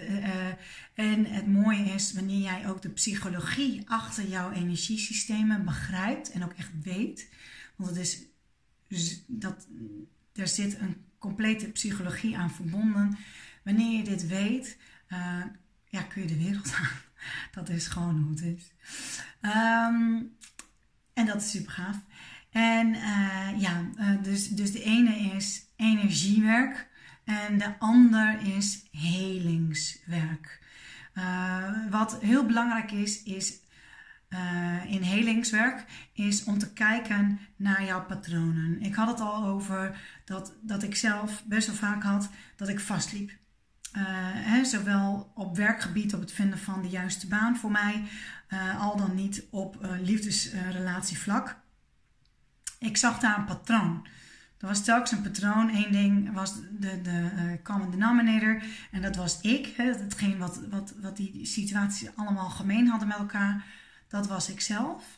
en 0.94 1.26
het 1.26 1.48
mooie 1.48 1.84
is 1.84 2.14
wanneer 2.14 2.42
jij 2.42 2.68
ook 2.68 2.82
de 2.82 2.90
psychologie 2.90 3.84
achter 3.90 4.28
jouw 4.28 4.52
energiesystemen 4.52 5.66
begrijpt 5.66 6.32
en 6.32 6.44
ook 6.44 6.54
echt 6.54 6.72
weet. 6.84 7.30
Want 7.76 7.90
het 7.90 8.00
is 8.00 8.28
dat, 9.28 9.68
er 10.34 10.48
zit 10.48 10.80
een 10.80 11.06
complete 11.20 11.68
psychologie 11.72 12.38
aan 12.38 12.52
verbonden. 12.52 13.18
Wanneer 13.64 13.98
je 13.98 14.04
dit 14.04 14.28
weet, 14.28 14.78
ja, 15.90 16.02
kun 16.02 16.22
je 16.22 16.28
de 16.28 16.38
wereld 16.38 16.74
aan. 16.74 16.90
Dat 17.64 17.70
is 17.70 17.88
gewoon 17.88 18.22
hoe 18.22 18.30
het 18.30 18.42
is. 18.42 18.72
Um, 19.42 20.36
en 21.14 21.26
dat 21.26 21.42
is 21.42 21.52
super 21.52 21.72
gaaf. 21.72 21.96
En 22.58 22.88
uh, 22.88 23.62
ja, 23.62 23.82
uh, 24.00 24.24
dus, 24.24 24.50
dus 24.50 24.72
de 24.72 24.84
ene 24.84 25.16
is 25.16 25.66
energiewerk 25.76 26.88
en 27.24 27.58
de 27.58 27.80
ander 27.80 28.40
is 28.56 28.84
helingswerk. 28.92 30.66
wat 31.90 32.18
heel 32.22 32.46
belangrijk 32.46 32.92
is, 32.92 33.24
is 33.24 33.60
uh, 34.30 34.92
in 34.92 35.02
helingswerk 35.02 35.86
is 36.14 36.44
om 36.44 36.58
te 36.58 36.74
kijken 36.74 37.40
naar 37.56 37.84
jouw 37.84 38.06
patronen. 38.06 38.82
Ik 38.82 38.96
had 38.96 39.08
het 39.08 39.20
al 39.20 39.46
over 39.46 40.00
dat, 40.26 40.54
dat 40.62 40.84
ik 40.84 40.96
zelf 40.96 41.44
best 41.46 41.68
wel 41.68 41.76
vaak 41.76 42.04
had 42.04 42.30
dat 42.56 42.68
ik 42.68 42.80
vastliep. 42.80 43.30
Uh, 43.30 44.04
hè, 44.34 44.66
zowel 44.66 45.32
op 45.36 45.56
werkgebied, 45.56 46.14
op 46.14 46.20
het 46.20 46.32
vinden 46.32 46.60
van 46.60 46.82
de 46.82 46.90
juiste 46.90 47.28
baan 47.28 47.58
voor 47.58 47.72
mij, 47.72 48.04
uh, 48.50 48.82
al 48.82 48.98
dan 48.98 49.16
niet 49.16 49.44
op 49.50 49.98
liefdesrelatievlak. 50.02 51.66
Ik 52.80 52.98
zag 52.98 53.20
daar 53.20 53.38
een 53.38 53.46
patroon. 53.46 54.08
Er 54.58 54.68
was 54.68 54.84
telkens 54.84 55.12
een 55.12 55.22
patroon. 55.22 55.70
Eén 55.70 55.92
ding 55.92 56.34
was 56.34 56.54
de, 56.80 57.02
de 57.02 57.32
uh, 57.36 57.64
common 57.64 57.92
denominator. 57.92 58.64
En 58.92 59.02
dat 59.02 59.16
was 59.16 59.42
ik. 59.42 59.74
Hè, 59.78 59.84
hetgeen 59.84 60.38
wat, 60.38 60.62
wat, 60.70 60.94
wat 61.02 61.18
die 61.18 61.46
situaties 61.46 62.16
allemaal 62.16 62.50
gemeen 62.50 62.88
hadden 62.88 63.08
met 63.08 63.18
elkaar 63.18 63.66
dat 64.08 64.28
was 64.28 64.50
ik 64.50 64.62
zelf. 64.62 65.18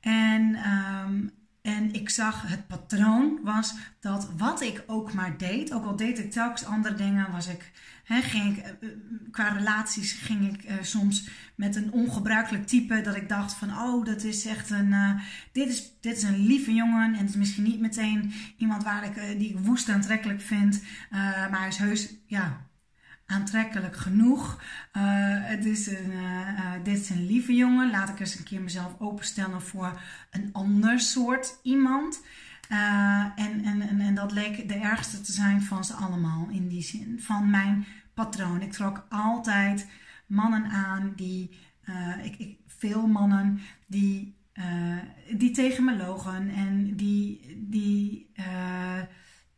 En, 0.00 0.70
um, 0.70 1.30
en 1.66 1.92
ik 1.92 2.10
zag 2.10 2.42
het 2.48 2.66
patroon 2.66 3.38
was 3.42 3.74
dat 4.00 4.30
wat 4.36 4.60
ik 4.60 4.84
ook 4.86 5.12
maar 5.12 5.38
deed, 5.38 5.72
ook 5.72 5.84
al 5.84 5.96
deed 5.96 6.18
ik 6.18 6.30
telkens 6.30 6.64
andere 6.64 6.94
dingen, 6.94 7.32
was 7.32 7.46
ik, 7.46 7.70
hè, 8.04 8.20
ging 8.22 8.56
ik 8.56 8.64
eh, 8.64 8.70
eh, 8.70 8.88
qua 9.30 9.48
relaties 9.48 10.12
ging 10.12 10.54
ik 10.54 10.64
uh, 10.64 10.72
soms 10.82 11.28
met 11.54 11.76
een 11.76 11.92
ongebruikelijk 11.92 12.66
type 12.66 13.00
dat 13.00 13.16
ik 13.16 13.28
dacht 13.28 13.52
van 13.52 13.70
oh 13.70 14.04
dat 14.04 14.22
is 14.22 14.46
echt 14.46 14.70
een, 14.70 15.20
dit, 15.52 15.68
is, 15.68 15.92
dit 16.00 16.16
is 16.16 16.22
een 16.22 16.46
lieve 16.46 16.74
jongen 16.74 17.14
en 17.14 17.20
het 17.20 17.28
is 17.28 17.36
misschien 17.36 17.64
niet 17.64 17.80
meteen 17.80 18.32
iemand 18.56 18.82
waar 18.82 19.04
ik, 19.04 19.38
die 19.38 19.48
ik 19.48 19.58
woest 19.58 19.88
aantrekkelijk 19.88 20.40
vind, 20.40 20.82
maar 21.10 21.58
hij 21.58 21.68
is 21.68 21.76
heus 21.76 22.14
ja 22.26 22.66
aantrekkelijk 23.26 23.96
genoeg. 23.96 24.62
Uh, 24.96 25.02
het 25.42 25.64
is 25.64 25.86
een, 25.86 26.10
uh, 26.10 26.72
dit 26.82 27.00
is 27.00 27.10
een 27.10 27.26
lieve 27.26 27.54
jongen. 27.54 27.90
Laat 27.90 28.08
ik 28.08 28.20
eens 28.20 28.38
een 28.38 28.44
keer 28.44 28.60
mezelf 28.60 28.94
openstellen 28.98 29.62
voor 29.62 30.00
een 30.30 30.48
ander 30.52 31.00
soort 31.00 31.58
iemand. 31.62 32.24
en, 32.68 33.64
en, 33.64 33.80
en, 33.80 34.00
en 34.00 34.14
dat 34.14 34.32
leek 34.32 34.68
de 34.68 34.74
ergste 34.74 35.20
te 35.20 35.32
zijn 35.32 35.62
van 35.62 35.84
ze 35.84 35.92
allemaal 35.92 36.48
in 36.50 36.68
die 36.68 36.82
zin. 36.82 37.20
Van 37.20 37.50
mijn 37.50 37.86
patroon. 38.14 38.62
Ik 38.62 38.72
trok 38.72 39.06
altijd 39.08 39.86
mannen 40.26 40.64
aan 40.64 41.12
die, 41.16 41.50
ik, 42.22 42.36
ik, 42.38 42.58
veel 42.66 43.06
mannen 43.06 43.60
die, 43.86 44.36
die 45.36 45.50
tegen 45.50 45.84
me 45.84 45.96
logen 45.96 46.50
en 46.50 46.96
die, 46.96 47.56
die 47.68 48.30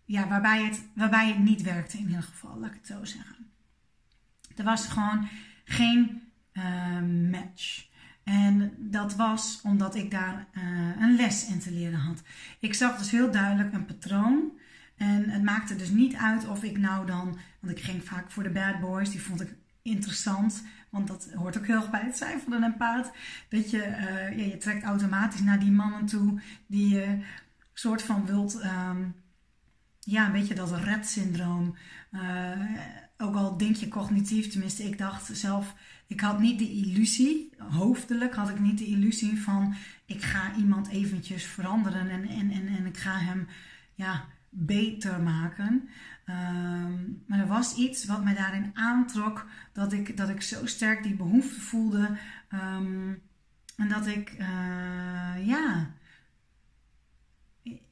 ja, 0.08 0.28
waarbij, 0.28 0.64
het, 0.64 0.82
waarbij 0.94 1.28
het 1.28 1.38
niet 1.38 1.62
werkte 1.62 1.98
in 1.98 2.06
ieder 2.06 2.22
geval, 2.22 2.58
laat 2.58 2.70
ik 2.70 2.76
het 2.76 2.86
zo 2.86 3.04
zeggen. 3.04 3.37
Er 4.58 4.64
was 4.64 4.86
gewoon 4.86 5.28
geen 5.64 6.22
uh, 6.52 7.30
match. 7.30 7.86
En 8.24 8.72
dat 8.78 9.16
was 9.16 9.60
omdat 9.62 9.94
ik 9.94 10.10
daar 10.10 10.46
uh, 10.52 10.62
een 11.00 11.16
les 11.16 11.48
in 11.48 11.58
te 11.58 11.72
leren 11.72 11.98
had. 11.98 12.22
Ik 12.58 12.74
zag 12.74 12.98
dus 12.98 13.10
heel 13.10 13.30
duidelijk 13.30 13.72
een 13.72 13.84
patroon. 13.84 14.52
En 14.96 15.30
het 15.30 15.42
maakte 15.42 15.76
dus 15.76 15.90
niet 15.90 16.14
uit 16.14 16.48
of 16.48 16.62
ik 16.62 16.78
nou 16.78 17.06
dan, 17.06 17.38
want 17.60 17.78
ik 17.78 17.84
ging 17.84 18.04
vaak 18.04 18.30
voor 18.30 18.42
de 18.42 18.50
bad 18.50 18.80
boys, 18.80 19.10
die 19.10 19.22
vond 19.22 19.40
ik 19.40 19.54
interessant. 19.82 20.62
Want 20.90 21.08
dat 21.08 21.28
hoort 21.34 21.58
ook 21.58 21.66
heel 21.66 21.76
erg 21.76 21.90
bij 21.90 22.04
het 22.04 22.16
zijn 22.16 22.40
van 22.40 22.52
een 22.52 22.64
empaat. 22.64 23.12
Dat 23.48 23.70
je, 23.70 23.86
uh, 23.86 24.38
ja, 24.38 24.44
je 24.44 24.56
trekt 24.56 24.84
automatisch 24.84 25.40
naar 25.40 25.58
die 25.58 25.70
mannen 25.70 26.06
toe 26.06 26.40
die 26.66 26.88
je 26.88 27.18
soort 27.72 28.02
van 28.02 28.26
wilt, 28.26 28.64
um, 28.64 29.14
ja, 30.00 30.26
een 30.26 30.32
beetje 30.32 30.54
dat 30.54 30.80
red-syndroom. 30.80 31.76
Uh, 32.12 32.20
ook 33.18 33.34
al 33.34 33.56
denk 33.56 33.76
je 33.76 33.88
cognitief, 33.88 34.50
tenminste 34.50 34.82
ik 34.82 34.98
dacht 34.98 35.36
zelf, 35.36 35.74
ik 36.06 36.20
had 36.20 36.40
niet 36.40 36.58
de 36.58 36.70
illusie, 36.70 37.52
hoofdelijk 37.58 38.34
had 38.34 38.48
ik 38.48 38.58
niet 38.58 38.78
de 38.78 38.86
illusie 38.86 39.40
van 39.40 39.74
ik 40.04 40.22
ga 40.22 40.54
iemand 40.56 40.88
eventjes 40.88 41.44
veranderen 41.44 42.08
en, 42.08 42.28
en, 42.28 42.50
en, 42.50 42.66
en 42.66 42.86
ik 42.86 42.96
ga 42.96 43.18
hem 43.18 43.46
ja, 43.94 44.24
beter 44.50 45.20
maken. 45.20 45.88
Um, 46.26 47.22
maar 47.26 47.38
er 47.38 47.46
was 47.46 47.74
iets 47.74 48.04
wat 48.04 48.24
mij 48.24 48.34
daarin 48.34 48.70
aantrok, 48.74 49.46
dat 49.72 49.92
ik, 49.92 50.16
dat 50.16 50.28
ik 50.28 50.42
zo 50.42 50.66
sterk 50.66 51.02
die 51.02 51.14
behoefte 51.14 51.60
voelde. 51.60 52.18
Um, 52.52 53.22
en 53.76 53.88
dat 53.88 54.06
ik, 54.06 54.32
uh, 54.32 55.46
ja, 55.46 55.90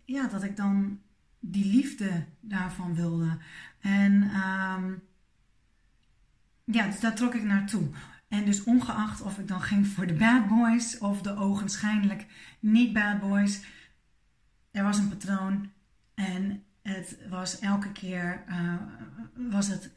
ja, 0.05 0.27
dat 0.29 0.43
ik 0.43 0.57
dan 0.57 1.01
die 1.41 1.65
liefde 1.65 2.25
daarvan 2.41 2.95
wilde. 2.95 3.39
En 3.81 4.13
um, 4.23 5.03
ja, 6.75 6.87
dus 6.87 7.01
daar 7.01 7.15
trok 7.15 7.35
ik 7.35 7.43
naartoe. 7.43 7.89
En 8.29 8.45
dus 8.45 8.65
ongeacht 8.65 9.23
of 9.23 9.39
ik 9.39 9.49
dan 9.49 9.61
ging 9.61 9.87
voor 9.87 10.07
de 10.07 10.15
bad 10.15 10.49
boys 10.49 10.99
of 10.99 11.23
de 11.23 11.37
ogenschijnlijk 11.37 12.27
niet 12.61 12.93
bad 12.93 13.21
boys, 13.21 13.61
er 14.71 14.83
was 14.83 14.99
een 14.99 15.09
patroon 15.09 15.71
en 16.15 16.63
het 16.83 17.19
was 17.29 17.59
elke 17.59 17.93
keer 17.93 18.45
uh, 18.49 18.75
was 19.51 19.67
het 19.67 19.91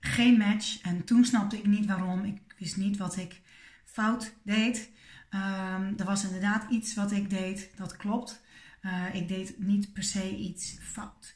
geen 0.00 0.38
match. 0.38 0.80
En 0.80 1.04
toen 1.04 1.24
snapte 1.24 1.58
ik 1.58 1.66
niet 1.66 1.86
waarom. 1.86 2.24
Ik 2.24 2.40
wist 2.58 2.76
niet 2.76 2.96
wat 2.96 3.16
ik 3.16 3.40
fout 3.84 4.34
deed. 4.42 4.90
Um, 5.30 5.94
er 5.98 6.04
was 6.04 6.24
inderdaad 6.24 6.70
iets 6.70 6.94
wat 6.94 7.12
ik 7.12 7.30
deed, 7.30 7.70
dat 7.76 7.96
klopt. 7.96 8.42
Uh, 8.82 9.14
ik 9.14 9.28
deed 9.28 9.58
niet 9.58 9.92
per 9.92 10.02
se 10.02 10.36
iets 10.36 10.76
fout. 10.80 11.34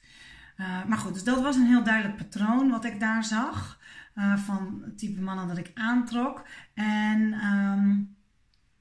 Uh, 0.57 0.85
maar 0.85 0.99
goed, 0.99 1.15
dus 1.15 1.25
dat 1.25 1.43
was 1.43 1.57
een 1.57 1.67
heel 1.67 1.85
duidelijk 1.85 2.17
patroon 2.17 2.71
wat 2.71 2.85
ik 2.85 3.01
daar 3.01 3.25
zag. 3.25 3.81
Uh, 4.19 4.37
van 4.37 4.83
het 4.85 4.99
type 4.99 5.21
mannen 5.21 5.49
dat 5.49 5.59
ik 5.59 5.71
aantrok. 5.75 6.47
En 6.75 7.21
um, 7.21 8.17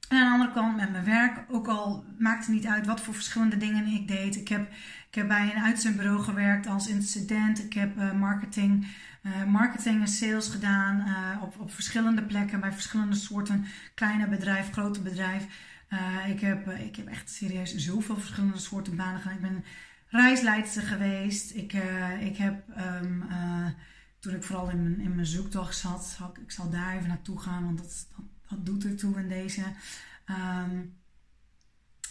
aan 0.08 0.26
de 0.26 0.32
andere 0.32 0.52
kant 0.52 0.76
met 0.76 0.92
mijn 0.92 1.04
werk, 1.04 1.46
ook 1.50 1.68
al 1.68 2.06
maakte 2.20 2.46
het 2.46 2.56
niet 2.56 2.68
uit 2.68 2.86
wat 2.86 3.02
voor 3.02 3.14
verschillende 3.14 3.58
dingen 3.58 3.86
ik 3.86 4.08
deed. 4.08 4.36
Ik 4.36 4.48
heb, 4.48 4.72
ik 5.10 5.16
heb 5.16 5.28
bij 5.28 5.52
een 5.56 5.64
uitzendbureau 5.64 6.20
gewerkt 6.20 6.68
als 6.68 6.88
incident. 6.88 7.64
Ik 7.64 7.74
heb 7.74 7.98
uh, 7.98 8.12
marketing, 8.14 8.88
uh, 9.22 9.44
marketing 9.44 10.02
en 10.02 10.08
sales 10.08 10.48
gedaan 10.48 11.06
op, 11.42 11.60
op 11.60 11.74
verschillende 11.74 12.24
plekken 12.24 12.60
bij 12.60 12.72
verschillende 12.72 13.16
soorten 13.16 13.66
kleine 13.94 14.28
bedrijf, 14.28 14.72
grote 14.72 15.02
bedrijf. 15.02 15.46
ik, 16.28 16.40
heb, 16.40 16.70
ik 16.70 16.96
heb 16.96 17.08
echt 17.08 17.30
serieus 17.30 17.76
zoveel 17.76 18.18
verschillende 18.18 18.60
soorten 18.60 18.96
banen 18.96 19.22
gedaan. 19.22 19.36
Ik 19.36 19.42
ben 19.42 19.64
reisleidster 20.08 20.82
geweest. 20.82 21.56
Ik, 21.56 21.74
ik 22.20 22.38
heb 22.38 22.64
um, 23.02 23.24
toen 24.20 24.36
ik 24.36 24.44
vooral 24.44 24.70
in 24.70 24.84
mijn, 24.84 25.00
in 25.00 25.16
mijn 25.16 25.28
zoektocht 25.28 25.78
zat, 25.78 26.18
ik, 26.36 26.42
ik 26.42 26.52
zal 26.52 26.70
daar 26.70 26.96
even 26.96 27.08
naartoe 27.08 27.40
gaan, 27.40 27.64
want 27.64 27.78
dat, 27.78 28.08
dat, 28.50 28.66
doet 28.66 28.86
ertoe 28.86 29.20
in 29.20 29.28
deze. 29.28 29.64
Um, 30.30 30.96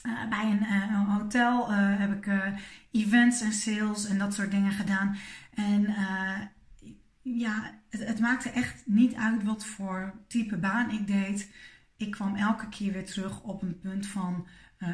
uh, 0.02 0.28
bij 0.28 0.50
een, 0.50 0.62
een 0.70 1.04
hotel 1.04 1.70
uh, 1.70 1.76
heb 1.78 2.12
ik 2.12 2.52
events 2.90 3.40
en 3.40 3.52
sales 3.52 4.06
en 4.06 4.18
dat 4.18 4.34
soort 4.34 4.50
dingen 4.50 4.72
gedaan. 4.72 5.16
En 5.54 5.94
ja, 7.22 7.80
het, 7.90 8.06
het, 8.06 8.20
maakte 8.20 8.50
echt 8.50 8.82
niet 8.86 9.14
uit 9.14 9.42
wat 9.42 9.64
voor 9.64 10.14
type 10.28 10.56
baan 10.56 10.90
ik 10.90 11.06
deed. 11.06 11.52
Ik 11.96 12.10
kwam 12.10 12.36
elke 12.36 12.68
keer 12.68 12.92
weer 12.92 13.06
terug 13.06 13.40
op 13.40 13.62
een 13.62 13.78
punt 13.78 14.06
van, 14.06 14.46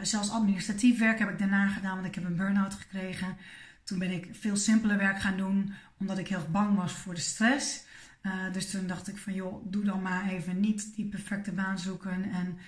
zelfs 0.03 0.31
administratief 0.31 0.99
werk 0.99 1.19
heb 1.19 1.31
ik 1.31 1.39
daarna 1.39 1.69
gedaan, 1.69 1.95
want 1.95 2.07
ik 2.07 2.15
heb 2.15 2.25
een 2.25 2.37
burn-out 2.37 2.75
gekregen. 2.75 3.37
Toen 3.93 4.01
ben 4.01 4.11
ik 4.11 4.29
veel 4.33 4.57
simpeler 4.57 4.97
werk 4.97 5.21
gaan 5.21 5.37
doen, 5.37 5.73
omdat 5.99 6.19
ik 6.19 6.29
heel 6.29 6.47
bang 6.51 6.77
was 6.77 6.93
voor 6.93 7.15
de 7.15 7.21
stress. 7.21 7.85
Uh, 8.23 8.53
dus 8.53 8.71
toen 8.71 8.87
dacht 8.87 9.09
ik 9.09 9.17
van 9.17 9.35
joh, 9.35 9.71
doe 9.71 9.85
dan 9.85 10.03
maar 10.03 10.29
even 10.29 10.61
niet 10.61 10.95
die 10.95 11.05
perfecte 11.05 11.53
baan 11.53 11.79
zoeken. 11.79 12.31
En 12.31 12.59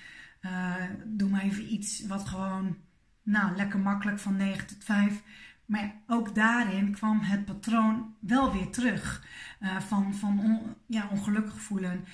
uh, 0.43 0.75
doe 1.05 1.31
maar 1.31 1.43
even 1.43 1.73
iets 1.73 2.07
wat 2.07 2.29
gewoon 2.29 2.77
nou, 3.23 3.57
lekker 3.57 3.79
makkelijk 3.79 4.19
van 4.19 4.37
9 4.37 4.67
tot 4.67 4.85
5. 4.85 5.23
Maar 5.67 5.95
ook 6.07 6.35
daarin 6.35 6.93
kwam 6.93 7.21
het 7.21 7.45
patroon 7.45 8.15
wel 8.21 8.53
weer 8.53 8.71
terug. 8.71 9.25
Uh, 9.61 9.81
van 9.81 10.15
van 10.15 10.61
ja, 10.87 11.09
ongelukkig 11.11 11.61
voelen. 11.61 12.05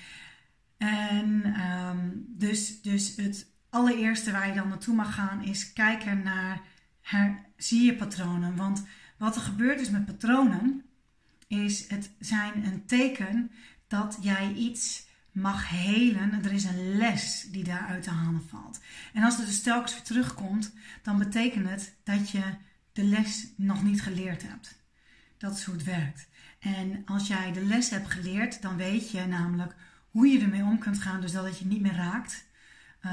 En 0.79 1.61
um, 1.61 2.25
dus, 2.29 2.83
dus 2.83 3.17
het 3.17 3.47
allereerste 3.71 4.33
waar 4.33 4.49
je 4.49 4.55
dan 4.55 4.69
naartoe 4.69 4.95
mag 4.95 5.15
gaan 5.15 5.43
is 5.43 5.73
kijken 5.73 6.23
naar 6.23 6.61
zie 7.57 7.85
je 7.85 7.95
patronen. 7.95 8.57
Want 8.57 8.87
wat 9.21 9.37
er 9.37 9.43
gebeurt 9.43 9.81
is 9.81 9.91
met 9.91 10.05
patronen, 10.05 10.85
is 11.47 11.89
het 11.89 12.11
zijn 12.19 12.65
een 12.65 12.87
teken 12.87 13.51
dat 13.87 14.19
jij 14.21 14.53
iets 14.53 15.07
mag 15.33 15.69
helen. 15.69 16.45
Er 16.45 16.53
is 16.53 16.65
een 16.65 16.97
les 16.97 17.47
die 17.51 17.65
daaruit 17.65 18.03
te 18.03 18.11
halen 18.11 18.43
valt. 18.49 18.81
En 19.13 19.23
als 19.23 19.37
het 19.37 19.47
dus 19.47 19.63
telkens 19.63 19.93
weer 19.93 20.03
terugkomt, 20.03 20.73
dan 21.03 21.19
betekent 21.19 21.69
het 21.69 21.95
dat 22.05 22.31
je 22.31 22.43
de 22.93 23.05
les 23.05 23.47
nog 23.57 23.83
niet 23.83 24.03
geleerd 24.03 24.43
hebt. 24.43 24.79
Dat 25.39 25.57
is 25.57 25.65
hoe 25.65 25.75
het 25.75 25.85
werkt. 25.85 26.29
En 26.59 27.03
als 27.05 27.27
jij 27.27 27.53
de 27.53 27.65
les 27.65 27.91
hebt 27.91 28.11
geleerd, 28.11 28.63
dan 28.63 28.77
weet 28.77 29.11
je 29.11 29.27
namelijk 29.27 29.75
hoe 30.11 30.27
je 30.27 30.41
ermee 30.41 30.63
om 30.63 30.79
kunt 30.79 30.99
gaan, 30.99 31.21
dus 31.21 31.33
dat 31.33 31.45
het 31.45 31.59
je 31.59 31.67
niet 31.67 31.81
meer 31.81 31.97
raakt. 31.97 32.45
Uh, 33.07 33.13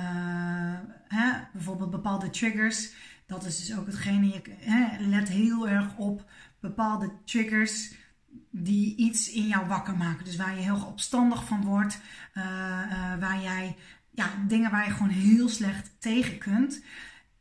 hè, 1.08 1.32
bijvoorbeeld 1.54 1.92
bepaalde 1.92 2.30
triggers. 2.30 2.90
Dat 3.28 3.46
is 3.46 3.58
dus 3.58 3.78
ook 3.78 3.86
hetgene, 3.86 4.28
je 4.28 4.42
hè, 4.58 5.08
let 5.08 5.30
heel 5.30 5.68
erg 5.68 5.98
op 5.98 6.30
bepaalde 6.60 7.12
triggers 7.26 7.94
die 8.50 8.96
iets 8.96 9.32
in 9.32 9.48
jou 9.48 9.68
wakker 9.68 9.98
maken. 9.98 10.26
Dus 10.26 10.36
waar 10.36 10.56
je 10.56 10.62
heel 10.62 10.86
opstandig 10.86 11.46
van 11.46 11.64
wordt, 11.64 12.00
uh, 12.34 12.44
uh, 12.44 13.20
waar 13.20 13.42
jij, 13.42 13.76
ja, 14.10 14.30
dingen 14.48 14.72
waar 14.72 14.86
je 14.86 14.92
gewoon 14.92 15.10
heel 15.10 15.50
slecht 15.50 15.96
tegen 16.00 16.38
kunt. 16.38 16.84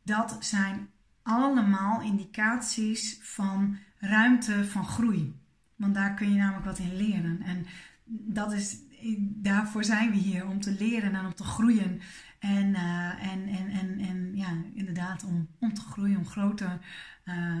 Dat 0.03 0.37
zijn 0.39 0.89
allemaal 1.23 2.01
indicaties 2.01 3.19
van 3.21 3.77
ruimte 3.97 4.65
van 4.65 4.85
groei. 4.85 5.35
Want 5.75 5.93
daar 5.93 6.13
kun 6.13 6.31
je 6.31 6.37
namelijk 6.37 6.65
wat 6.65 6.79
in 6.79 6.95
leren. 6.95 7.41
En 7.41 7.65
dat 8.05 8.53
is, 8.53 8.77
daarvoor 9.19 9.83
zijn 9.83 10.11
we 10.11 10.17
hier, 10.17 10.47
om 10.47 10.61
te 10.61 10.71
leren 10.71 11.15
en 11.15 11.25
om 11.25 11.35
te 11.35 11.43
groeien. 11.43 12.01
En, 12.39 12.67
uh, 12.67 13.31
en, 13.31 13.47
en, 13.47 13.69
en, 13.69 13.99
en 13.99 14.35
ja, 14.35 14.47
inderdaad, 14.73 15.23
om, 15.23 15.47
om 15.59 15.73
te 15.73 15.81
groeien, 15.81 16.17
om 16.17 16.25
groter 16.25 16.79
uh, 17.25 17.59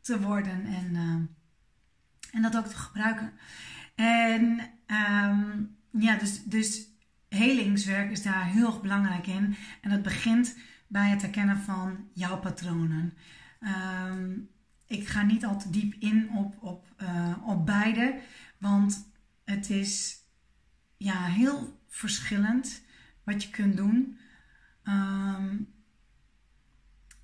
te 0.00 0.20
worden 0.20 0.64
en, 0.64 0.94
uh, 0.94 1.20
en 2.32 2.42
dat 2.42 2.56
ook 2.56 2.66
te 2.66 2.76
gebruiken. 2.76 3.32
En 3.94 4.60
um, 4.86 5.76
ja, 5.90 6.16
dus, 6.16 6.44
dus 6.44 6.88
helingswerk 7.28 8.10
is 8.10 8.22
daar 8.22 8.46
heel 8.46 8.66
erg 8.66 8.80
belangrijk 8.80 9.26
in. 9.26 9.56
En 9.80 9.90
dat 9.90 10.02
begint 10.02 10.58
bij 10.86 11.08
het 11.08 11.22
herkennen 11.22 11.58
van 11.58 12.08
jouw 12.12 12.38
patronen. 12.38 13.14
Um, 14.10 14.48
ik 14.86 15.08
ga 15.08 15.22
niet 15.22 15.44
al 15.44 15.58
te 15.58 15.70
diep 15.70 15.94
in 15.94 16.30
op, 16.30 16.62
op, 16.62 16.86
op 17.44 17.66
beide, 17.66 18.20
want 18.58 19.10
het 19.44 19.70
is 19.70 20.16
ja, 20.96 21.24
heel 21.24 21.80
verschillend 21.88 22.84
wat 23.26 23.42
je 23.42 23.50
kunt 23.50 23.76
doen. 23.76 24.18
Um, 24.84 25.74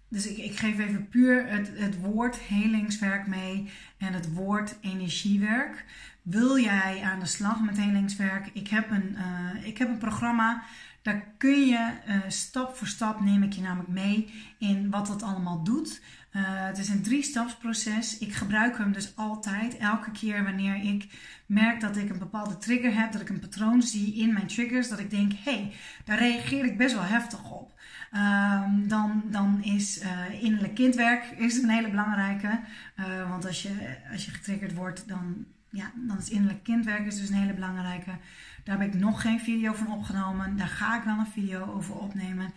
dus 0.09 0.27
ik, 0.27 0.37
ik, 0.37 0.57
geef 0.57 0.79
even 0.79 1.09
puur 1.09 1.47
het, 1.47 1.71
het 1.75 2.01
woord 2.01 2.37
helingswerk 2.37 3.27
mee 3.27 3.71
en 3.99 4.13
het 4.13 4.33
woord 4.33 4.77
energiewerk. 4.81 5.85
Wil 6.23 6.59
jij 6.59 7.03
aan 7.03 7.21
de 7.21 7.27
slag 7.27 7.61
met 7.61 7.77
helingswerk? 7.77 8.51
Ik 8.53 8.69
heb 8.69 8.91
een, 8.91 9.17
uh, 9.19 9.67
ik 9.67 9.79
heb 9.79 9.89
een 9.89 9.99
programma 9.99 10.63
daar 11.03 11.25
kun 11.37 11.67
je 11.67 11.93
uh, 12.09 12.17
stap 12.29 12.77
voor 12.77 12.87
stap 12.87 13.21
neem 13.21 13.43
ik 13.43 13.53
je 13.53 13.61
namelijk 13.61 13.89
mee 13.89 14.33
in 14.59 14.91
wat 14.91 15.07
dat 15.07 15.23
allemaal 15.23 15.65
doet. 15.65 16.03
Uh, 16.33 16.43
het 16.45 16.79
is 16.79 16.89
een 16.89 17.03
drie-stapsproces. 17.03 18.19
Ik 18.19 18.35
gebruik 18.35 18.79
hem 18.79 18.93
dus 18.93 19.17
altijd, 19.17 19.77
elke 19.77 20.11
keer 20.11 20.45
wanneer 20.45 20.75
ik 20.75 21.07
merk 21.47 21.81
dat 21.81 21.97
ik 21.97 22.11
een 22.11 22.19
bepaalde 22.19 22.59
trigger 22.59 22.95
heb, 22.95 23.13
dat 23.13 23.21
ik 23.21 23.29
een 23.29 23.41
patroon 23.41 23.83
zie 23.83 24.15
in 24.15 24.33
mijn 24.33 24.47
triggers, 24.47 24.89
dat 24.89 24.99
ik 24.99 25.11
denk, 25.11 25.33
hé, 25.33 25.53
hey, 25.53 25.73
daar 26.05 26.19
reageer 26.19 26.65
ik 26.65 26.77
best 26.77 26.95
wel 26.95 27.05
heftig 27.05 27.51
op. 27.51 27.81
Um, 28.15 28.89
dan, 28.89 29.23
dan 29.31 29.63
is 29.63 30.01
innerlijk 30.41 30.75
kindwerk 30.75 31.25
is 31.25 31.63
een 31.63 31.69
hele 31.69 31.91
belangrijke. 31.91 32.61
Want 33.29 33.47
als 33.47 33.63
je, 33.63 33.97
als 34.13 34.25
je 34.25 34.31
getriggerd 34.31 34.75
wordt, 34.75 35.09
dan, 35.09 35.47
ja, 35.73 35.93
dan 35.95 36.19
is 36.19 36.31
innerlijk 36.31 36.63
kindwerk 36.63 37.05
dus 37.05 37.29
een 37.29 37.35
hele 37.35 37.55
belangrijke. 37.55 38.19
Daar 38.65 38.79
heb 38.79 38.95
ik 38.95 39.01
nog 39.01 39.21
geen 39.21 39.41
video 39.41 39.73
van 39.73 39.93
opgenomen. 39.93 40.57
Daar 40.57 40.69
ga 40.69 40.97
ik 40.99 41.05
wel 41.05 41.19
een 41.19 41.27
video 41.27 41.73
over 41.73 41.95
opnemen. 41.95 42.53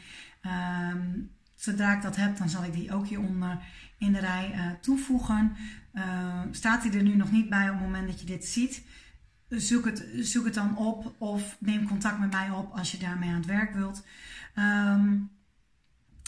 Um, 0.91 1.32
zodra 1.56 1.95
ik 1.95 2.01
dat 2.01 2.15
heb, 2.15 2.38
dan 2.38 2.49
zal 2.49 2.63
ik 2.63 2.73
die 2.73 2.93
ook 2.93 3.08
hieronder 3.08 3.60
in 3.97 4.12
de 4.12 4.19
rij 4.19 4.54
uh, 4.56 4.71
toevoegen. 4.82 5.56
Uh, 5.93 6.41
staat 6.51 6.84
hij 6.84 6.93
er 6.93 7.04
nu 7.04 7.15
nog 7.15 7.32
niet 7.32 7.49
bij 7.49 7.69
op 7.69 7.75
het 7.75 7.84
moment 7.84 8.08
dat 8.08 8.19
je 8.19 8.25
dit 8.25 8.45
ziet? 8.45 8.84
Zoek 9.49 9.86
het, 9.86 10.08
zoek 10.13 10.45
het 10.45 10.54
dan 10.54 10.78
op 10.78 11.15
of 11.17 11.58
neem 11.60 11.88
contact 11.88 12.19
met 12.19 12.32
mij 12.32 12.49
op 12.49 12.71
als 12.71 12.91
je 12.91 12.97
daarmee 12.97 13.30
aan 13.30 13.36
het 13.36 13.45
werk 13.45 13.73
wilt. 13.73 14.06
Um, 14.56 15.30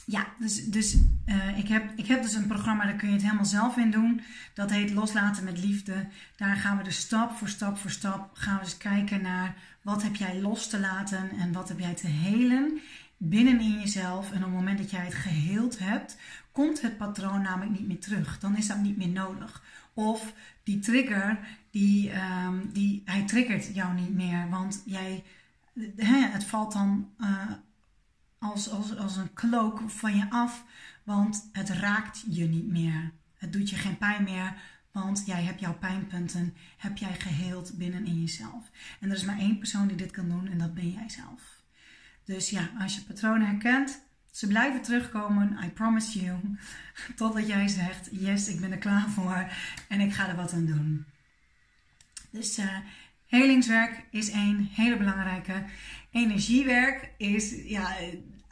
ja, 0.10 0.28
dus, 0.40 0.66
dus 0.66 0.98
uh, 1.26 1.58
ik, 1.58 1.68
heb, 1.68 1.92
ik 1.96 2.08
heb 2.08 2.22
dus 2.22 2.34
een 2.34 2.48
programma, 2.48 2.84
daar 2.84 2.96
kun 2.96 3.08
je 3.08 3.14
het 3.14 3.24
helemaal 3.24 3.46
zelf 3.46 3.78
in 3.78 3.92
doen. 3.92 4.22
Dat 4.54 4.70
heet 4.70 4.92
Loslaten 4.92 5.44
met 5.44 5.64
Liefde. 5.64 6.08
Daar 6.36 6.56
gaan 6.56 6.78
we 6.78 6.84
dus 6.84 7.00
stap 7.00 7.32
voor 7.32 7.48
stap 7.48 7.78
voor 7.78 7.92
stap 7.92 8.30
gaan 8.34 8.58
we 8.58 8.64
dus 8.64 8.78
kijken 8.78 9.22
naar 9.22 9.56
wat 9.82 10.04
heb 10.04 10.16
jij 10.16 10.42
los 10.42 10.68
te 10.68 10.80
laten 10.80 11.30
en 11.40 11.54
wat 11.54 11.70
heb 11.70 11.80
jij 11.80 11.94
te 11.94 12.08
helen 12.08 12.80
binnenin 13.18 13.80
jezelf. 13.80 14.32
En 14.32 14.38
op 14.38 14.44
het 14.44 14.54
moment 14.54 14.78
dat 14.78 14.92
jij 14.92 15.06
het 15.06 15.14
geheeld 15.14 15.80
hebt, 15.80 16.18
komt 16.52 16.82
het 16.82 16.98
patroon 16.98 17.42
namelijk 17.42 17.80
niet 17.80 17.88
meer 17.88 18.00
terug. 18.00 18.40
Dan 18.40 18.58
is 18.58 18.68
dat 18.68 18.82
niet 18.82 18.98
meer 18.98 19.10
nodig. 19.10 19.64
Of 19.94 20.34
die 20.64 20.80
trigger, 20.80 21.40
die, 21.72 22.12
um, 22.46 22.70
die, 22.74 23.02
hij 23.06 23.24
triggert 23.26 23.76
jou 23.76 23.94
niet 23.94 24.14
meer, 24.14 24.50
want 24.50 24.84
jij, 24.86 25.24
het 26.32 26.44
valt 26.44 26.74
dan 26.74 27.10
uh, 27.20 27.52
als, 28.40 28.70
als, 28.70 28.98
als 28.98 29.16
een 29.16 29.34
klook 29.34 29.90
van 29.90 30.16
je 30.16 30.30
af, 30.30 30.64
want 31.04 31.50
het 31.52 31.70
raakt 31.70 32.24
je 32.30 32.46
niet 32.46 32.68
meer. 32.68 33.12
Het 33.38 33.54
doet 33.54 33.70
je 33.70 33.76
geen 33.76 33.98
pijn 33.98 34.24
meer, 34.24 34.54
want 34.92 35.24
jij 35.26 35.44
hebt 35.44 35.60
jouw 35.60 35.78
pijnpunten, 35.78 36.56
heb 36.78 36.98
jij 36.98 37.14
geheeld 37.14 37.78
binnen 37.78 38.06
in 38.06 38.20
jezelf. 38.22 38.72
En 39.00 39.10
er 39.10 39.16
is 39.16 39.26
maar 39.26 39.40
één 39.40 39.58
persoon 39.58 39.88
die 39.88 39.98
dit 39.98 40.12
kan 40.12 40.30
doen 40.30 40.48
en 40.48 40.58
dat 40.58 40.74
ben 40.74 40.92
jij 40.92 41.10
zelf. 41.10 41.62
Dus 42.24 42.50
ja, 42.50 42.70
als 42.80 42.96
je 42.96 43.02
patronen 43.02 43.48
herkent, 43.48 44.02
ze 44.32 44.48
blijven 44.48 44.82
terugkomen, 44.82 45.58
I 45.64 45.70
promise 45.70 46.20
you. 46.20 46.58
Totdat 47.16 47.48
jij 47.48 47.68
zegt, 47.68 48.10
yes, 48.12 48.48
ik 48.48 48.60
ben 48.60 48.72
er 48.72 48.78
klaar 48.78 49.10
voor 49.10 49.52
en 49.88 50.00
ik 50.00 50.14
ga 50.14 50.28
er 50.28 50.36
wat 50.36 50.54
aan 50.54 50.66
doen. 50.66 51.06
Dus 52.30 52.60
uh, 52.60 52.78
helingswerk 53.26 54.06
is 54.10 54.30
één 54.30 54.70
hele 54.74 54.98
belangrijke. 54.98 55.64
Energiewerk 56.18 57.10
is, 57.18 57.56
ja, 57.66 57.98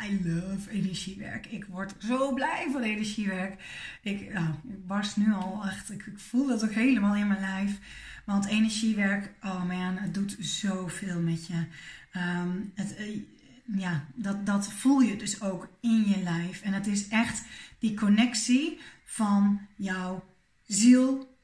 I 0.04 0.20
love 0.24 0.70
energiewerk. 0.70 1.46
Ik 1.46 1.66
word 1.66 1.96
zo 2.00 2.34
blij 2.34 2.68
van 2.72 2.82
energiewerk. 2.82 3.62
Ik, 4.02 4.34
nou, 4.34 4.54
barst 4.64 5.18
nu 5.18 5.34
al 5.34 5.64
echt, 5.66 5.92
ik, 5.92 6.12
voel 6.16 6.48
dat 6.48 6.64
ook 6.64 6.72
helemaal 6.72 7.16
in 7.16 7.28
mijn 7.28 7.40
lijf. 7.40 7.80
Want 8.26 8.46
energiewerk, 8.46 9.34
oh 9.44 9.64
man, 9.64 9.98
het 9.98 10.14
doet 10.14 10.36
zoveel 10.40 11.20
met 11.20 11.48
je. 11.48 11.66
Um, 12.16 12.72
het, 12.76 12.96
eh, 12.96 13.20
ja, 13.66 14.06
dat, 14.16 14.46
dat 14.46 14.72
voel 14.72 15.00
je 15.00 15.16
dus 15.16 15.42
ook 15.42 15.70
in 15.82 16.08
je 16.08 16.24
lijf. 16.24 16.62
En 16.62 16.74
het 16.74 16.88
is 16.88 17.08
echt 17.08 17.44
die 17.80 17.94
connectie 17.94 18.80
van 19.06 19.68
jouw 19.76 20.24
ziel, 20.68 21.38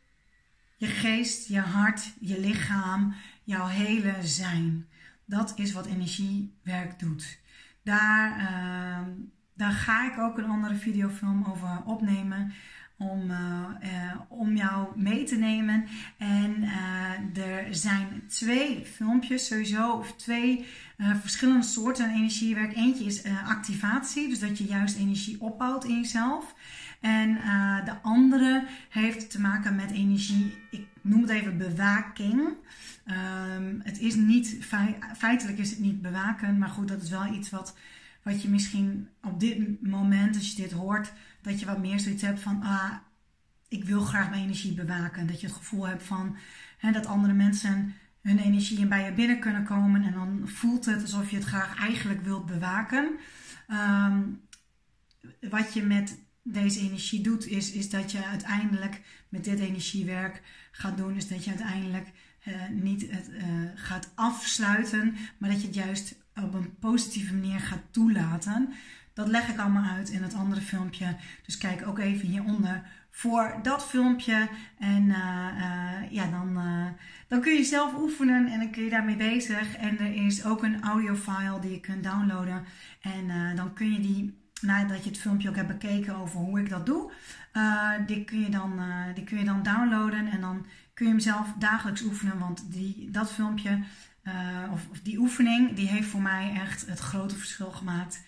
je 0.77 0.87
geest, 0.87 1.47
je 1.47 1.59
hart, 1.59 2.13
je 2.19 2.39
lichaam, 2.39 3.15
jouw 3.43 3.67
hele 3.67 4.15
zijn. 4.21 4.89
Dat 5.31 5.53
is 5.55 5.73
wat 5.73 5.85
energiewerk 5.85 6.99
doet. 6.99 7.39
Daar, 7.83 8.49
daar 9.53 9.71
ga 9.71 10.11
ik 10.11 10.19
ook 10.19 10.37
een 10.37 10.49
andere 10.49 10.75
videofilm 10.75 11.45
over 11.51 11.81
opnemen. 11.85 12.53
Om, 12.97 13.31
uh, 13.31 13.37
uh, 13.83 14.13
om 14.27 14.55
jou 14.55 14.99
mee 14.99 15.23
te 15.23 15.35
nemen. 15.35 15.85
En 16.17 16.63
uh, 16.63 17.45
er 17.45 17.75
zijn 17.75 18.23
twee 18.27 18.85
filmpjes 18.85 19.47
sowieso, 19.47 19.91
of 19.91 20.15
twee 20.15 20.65
verschillende 20.97 21.63
soorten 21.63 22.09
energiewerk. 22.09 22.75
Eentje 22.75 23.05
is 23.05 23.23
activatie, 23.45 24.29
dus 24.29 24.39
dat 24.39 24.57
je 24.57 24.65
juist 24.65 24.97
energie 24.97 25.41
opbouwt 25.41 25.85
in 25.85 25.95
jezelf. 25.95 26.55
En 26.99 27.33
de 27.85 28.01
andere 28.01 28.65
heeft 28.89 29.31
te 29.31 29.41
maken 29.41 29.75
met 29.75 29.91
energie, 29.91 30.57
ik 30.71 30.87
noem 31.01 31.21
het 31.21 31.29
even 31.29 31.57
bewaking. 31.57 32.41
Um, 33.11 33.81
het 33.83 33.99
is 33.99 34.15
niet, 34.15 34.57
feitelijk 35.17 35.57
is 35.57 35.69
het 35.69 35.79
niet 35.79 36.01
bewaken, 36.01 36.57
maar 36.57 36.69
goed, 36.69 36.87
dat 36.87 37.01
is 37.01 37.09
wel 37.09 37.33
iets 37.33 37.49
wat, 37.49 37.77
wat 38.23 38.41
je 38.41 38.49
misschien 38.49 39.07
op 39.21 39.39
dit 39.39 39.81
moment, 39.81 40.35
als 40.35 40.51
je 40.51 40.61
dit 40.61 40.71
hoort, 40.71 41.13
dat 41.41 41.59
je 41.59 41.65
wat 41.65 41.79
meer 41.79 41.99
zoiets 41.99 42.21
hebt 42.21 42.39
van, 42.39 42.61
ah, 42.63 42.93
ik 43.67 43.83
wil 43.83 44.01
graag 44.01 44.29
mijn 44.29 44.43
energie 44.43 44.73
bewaken. 44.73 45.27
Dat 45.27 45.41
je 45.41 45.47
het 45.47 45.55
gevoel 45.55 45.87
hebt 45.87 46.03
van, 46.03 46.37
hè, 46.77 46.91
dat 46.91 47.05
andere 47.05 47.33
mensen 47.33 47.93
hun 48.21 48.39
energie 48.39 48.85
bij 48.85 49.05
je 49.05 49.13
binnen 49.13 49.39
kunnen 49.39 49.63
komen 49.63 50.03
en 50.03 50.13
dan 50.13 50.41
voelt 50.45 50.85
het 50.85 51.01
alsof 51.01 51.29
je 51.29 51.35
het 51.35 51.45
graag 51.45 51.79
eigenlijk 51.79 52.21
wilt 52.21 52.45
bewaken. 52.45 53.09
Um, 53.67 54.41
wat 55.49 55.73
je 55.73 55.83
met 55.83 56.17
deze 56.43 56.79
energie 56.79 57.21
doet, 57.21 57.45
is, 57.45 57.71
is 57.71 57.89
dat 57.89 58.11
je 58.11 58.25
uiteindelijk 58.25 59.01
met 59.29 59.43
dit 59.43 59.59
energiewerk 59.59 60.41
gaat 60.71 60.97
doen, 60.97 61.15
is 61.15 61.27
dat 61.27 61.43
je 61.43 61.49
uiteindelijk 61.49 62.11
uh, 62.47 62.53
niet 62.69 63.11
het 63.11 63.29
uh, 63.29 63.43
gaat 63.75 64.11
afsluiten, 64.15 65.15
maar 65.37 65.49
dat 65.49 65.61
je 65.61 65.67
het 65.67 65.75
juist 65.75 66.15
op 66.35 66.53
een 66.53 66.75
positieve 66.79 67.33
manier 67.33 67.59
gaat 67.59 67.83
toelaten. 67.91 68.73
Dat 69.13 69.27
leg 69.27 69.49
ik 69.49 69.59
allemaal 69.59 69.91
uit 69.91 70.09
in 70.09 70.23
het 70.23 70.33
andere 70.33 70.61
filmpje. 70.61 71.15
Dus 71.45 71.57
kijk 71.57 71.87
ook 71.87 71.99
even 71.99 72.27
hieronder 72.27 72.83
voor 73.11 73.59
dat 73.61 73.85
filmpje. 73.85 74.47
En 74.79 75.03
uh, 75.03 76.11
ja, 76.11 76.27
dan, 76.31 76.59
dan 77.27 77.41
kun 77.41 77.53
je 77.53 77.63
zelf 77.63 77.93
oefenen 77.97 78.47
en 78.47 78.59
dan 78.59 78.71
kun 78.71 78.83
je 78.83 78.89
daarmee 78.89 79.15
bezig. 79.15 79.75
En 79.75 79.99
er 79.99 80.25
is 80.25 80.45
ook 80.45 80.63
een 80.63 80.83
audiofile 80.83 81.59
die 81.59 81.71
je 81.71 81.79
kunt 81.79 82.03
downloaden. 82.03 82.63
En 83.01 83.55
dan 83.55 83.73
kun 83.73 83.91
je 83.91 83.99
die 83.99 84.41
nadat 84.61 85.03
je 85.03 85.09
het 85.09 85.19
filmpje 85.19 85.49
ook 85.49 85.55
hebt 85.55 85.67
bekeken 85.67 86.15
over 86.15 86.39
hoe 86.39 86.59
ik 86.59 86.69
dat 86.69 86.85
doe, 86.85 87.11
uh, 87.53 87.91
die, 88.05 88.23
kun 88.23 88.39
je 88.39 88.49
dan, 88.49 88.79
uh, 88.79 89.15
die 89.15 89.23
kun 89.23 89.37
je 89.37 89.45
dan 89.45 89.63
downloaden 89.63 90.27
en 90.27 90.41
dan 90.41 90.65
kun 90.93 91.05
je 91.05 91.11
hem 91.11 91.21
zelf 91.21 91.53
dagelijks 91.59 92.01
oefenen. 92.01 92.39
Want 92.39 92.71
die, 92.71 93.11
dat 93.11 93.31
filmpje 93.31 93.79
uh, 94.23 94.71
of, 94.71 94.87
of, 94.89 94.99
die 95.01 95.17
oefening, 95.17 95.73
die 95.73 95.87
heeft 95.87 96.07
voor 96.07 96.21
mij 96.21 96.53
echt 96.53 96.85
het 96.85 96.99
grote 96.99 97.35
verschil 97.35 97.71
gemaakt. 97.71 98.23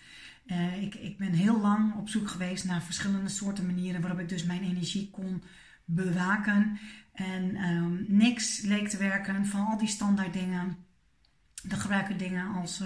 ik, 0.80 0.94
ik 0.94 1.18
ben 1.18 1.32
heel 1.32 1.60
lang 1.60 1.94
op 1.94 2.08
zoek 2.08 2.28
geweest 2.28 2.64
naar 2.64 2.82
verschillende 2.82 3.28
soorten 3.28 3.66
manieren 3.66 4.00
waarop 4.00 4.20
ik 4.20 4.28
dus 4.28 4.44
mijn 4.44 4.62
energie 4.62 5.10
kon 5.10 5.42
bewaken. 5.84 6.78
En 7.12 7.56
um, 7.56 8.04
niks 8.08 8.60
leek 8.60 8.88
te 8.88 8.96
werken 8.96 9.46
van 9.46 9.66
al 9.66 9.78
die 9.78 9.88
standaard 9.88 10.32
dingen. 10.32 10.76
De 11.62 11.76
gebruiken 11.76 12.18
dingen 12.18 12.54
als 12.54 12.82